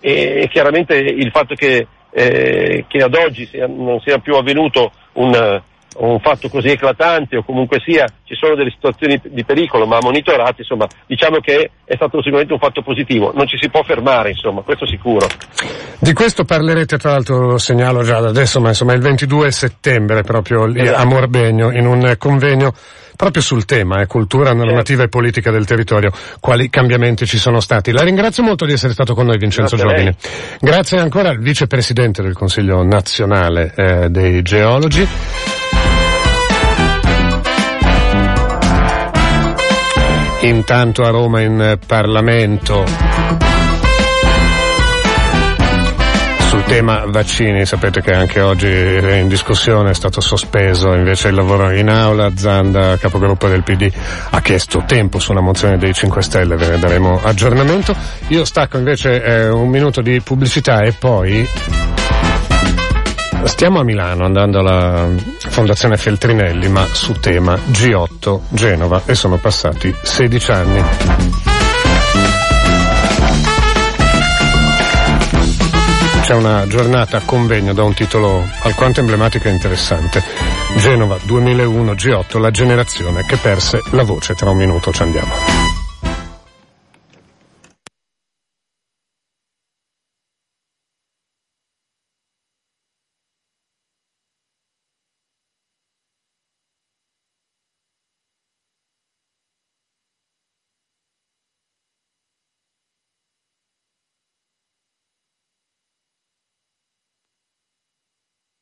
e, 0.00 0.48
chiaramente 0.50 0.96
il 0.96 1.30
fatto 1.30 1.54
che, 1.54 1.86
eh, 2.10 2.84
che 2.88 2.98
ad 2.98 3.14
oggi 3.14 3.46
sia, 3.46 3.66
non 3.66 4.00
sia 4.00 4.18
più 4.18 4.34
avvenuto 4.34 4.92
un, 5.14 5.62
un 5.96 6.20
fatto 6.20 6.48
così 6.48 6.68
eclatante 6.68 7.36
o 7.36 7.44
comunque 7.44 7.80
sia 7.84 8.06
ci 8.24 8.34
sono 8.34 8.54
delle 8.54 8.70
situazioni 8.70 9.20
di 9.22 9.44
pericolo 9.44 9.86
ma 9.86 9.98
monitorate, 10.00 10.62
insomma, 10.62 10.86
diciamo 11.06 11.38
che 11.40 11.70
è 11.84 11.94
stato 11.94 12.18
sicuramente 12.18 12.52
un 12.52 12.58
fatto 12.58 12.82
positivo, 12.82 13.32
non 13.34 13.46
ci 13.46 13.58
si 13.60 13.68
può 13.68 13.82
fermare, 13.82 14.30
insomma, 14.30 14.62
questo 14.62 14.86
sicuro. 14.86 15.26
Di 15.98 16.12
questo 16.12 16.44
parlerete 16.44 16.98
tra 16.98 17.12
l'altro, 17.12 17.38
lo 17.46 17.58
segnalo 17.58 18.02
già 18.02 18.20
da 18.20 18.28
adesso, 18.28 18.60
ma 18.60 18.68
insomma 18.68 18.92
il 18.94 19.00
22 19.00 19.50
settembre 19.50 20.22
proprio 20.22 20.66
lì 20.66 20.80
esatto. 20.80 21.02
a 21.02 21.04
Morbegno 21.04 21.70
in 21.70 21.86
un 21.86 22.14
convegno 22.18 22.72
proprio 23.16 23.42
sul 23.42 23.64
tema 23.64 24.00
eh, 24.00 24.06
cultura, 24.06 24.52
normativa 24.52 25.02
certo. 25.02 25.02
e 25.02 25.08
politica 25.08 25.50
del 25.50 25.64
territorio, 25.64 26.10
quali 26.40 26.68
cambiamenti 26.68 27.26
ci 27.26 27.38
sono 27.38 27.60
stati. 27.60 27.92
La 27.92 28.02
ringrazio 28.02 28.42
molto 28.42 28.64
di 28.64 28.72
essere 28.72 28.92
stato 28.92 29.14
con 29.14 29.26
noi 29.26 29.38
Vincenzo 29.38 29.76
Grazie 29.76 29.94
Giovine. 29.94 30.16
Grazie 30.60 30.98
ancora 30.98 31.30
al 31.30 31.38
vicepresidente 31.38 32.22
del 32.22 32.34
Consiglio 32.34 32.82
nazionale 32.82 33.72
eh, 33.76 34.08
dei 34.08 34.42
geologi. 34.42 35.53
Intanto 40.44 41.04
a 41.04 41.08
Roma 41.08 41.40
in 41.40 41.78
Parlamento 41.86 42.84
sul 46.48 46.64
tema 46.64 47.04
vaccini, 47.06 47.64
sapete 47.64 48.02
che 48.02 48.12
anche 48.12 48.40
oggi 48.40 48.66
è 48.66 49.14
in 49.14 49.28
discussione, 49.28 49.90
è 49.90 49.94
stato 49.94 50.20
sospeso 50.20 50.92
invece 50.92 51.28
il 51.28 51.34
lavoro 51.34 51.70
in 51.70 51.88
aula, 51.88 52.30
Zanda, 52.36 52.98
capogruppo 52.98 53.48
del 53.48 53.62
PD, 53.62 53.90
ha 54.30 54.42
chiesto 54.42 54.84
tempo 54.86 55.18
su 55.18 55.32
una 55.32 55.40
mozione 55.40 55.78
dei 55.78 55.94
5 55.94 56.20
Stelle, 56.20 56.56
ve 56.56 56.68
ne 56.68 56.78
daremo 56.78 57.20
aggiornamento. 57.22 57.96
Io 58.28 58.44
stacco 58.44 58.76
invece 58.76 59.24
eh, 59.24 59.48
un 59.48 59.70
minuto 59.70 60.02
di 60.02 60.20
pubblicità 60.20 60.82
e 60.82 60.92
poi 60.92 61.48
Stiamo 63.44 63.80
a 63.80 63.84
Milano 63.84 64.24
andando 64.24 64.58
alla 64.58 65.08
Fondazione 65.48 65.96
Feltrinelli, 65.96 66.68
ma 66.68 66.86
su 66.86 67.12
tema 67.12 67.54
G8 67.54 68.40
Genova 68.48 69.02
e 69.04 69.14
sono 69.14 69.36
passati 69.36 69.94
16 70.02 70.50
anni. 70.50 70.82
C'è 76.22 76.34
una 76.34 76.66
giornata 76.66 77.18
a 77.18 77.22
convegno 77.24 77.74
da 77.74 77.82
un 77.82 77.92
titolo 77.92 78.42
alquanto 78.62 79.00
emblematico 79.00 79.48
e 79.48 79.50
interessante. 79.50 80.22
Genova 80.78 81.18
2001 81.22 81.92
G8, 81.92 82.40
la 82.40 82.50
generazione 82.50 83.24
che 83.26 83.36
perse 83.36 83.82
la 83.90 84.04
voce. 84.04 84.34
Tra 84.34 84.50
un 84.50 84.56
minuto 84.56 84.90
ci 84.90 85.02
andiamo. 85.02 85.63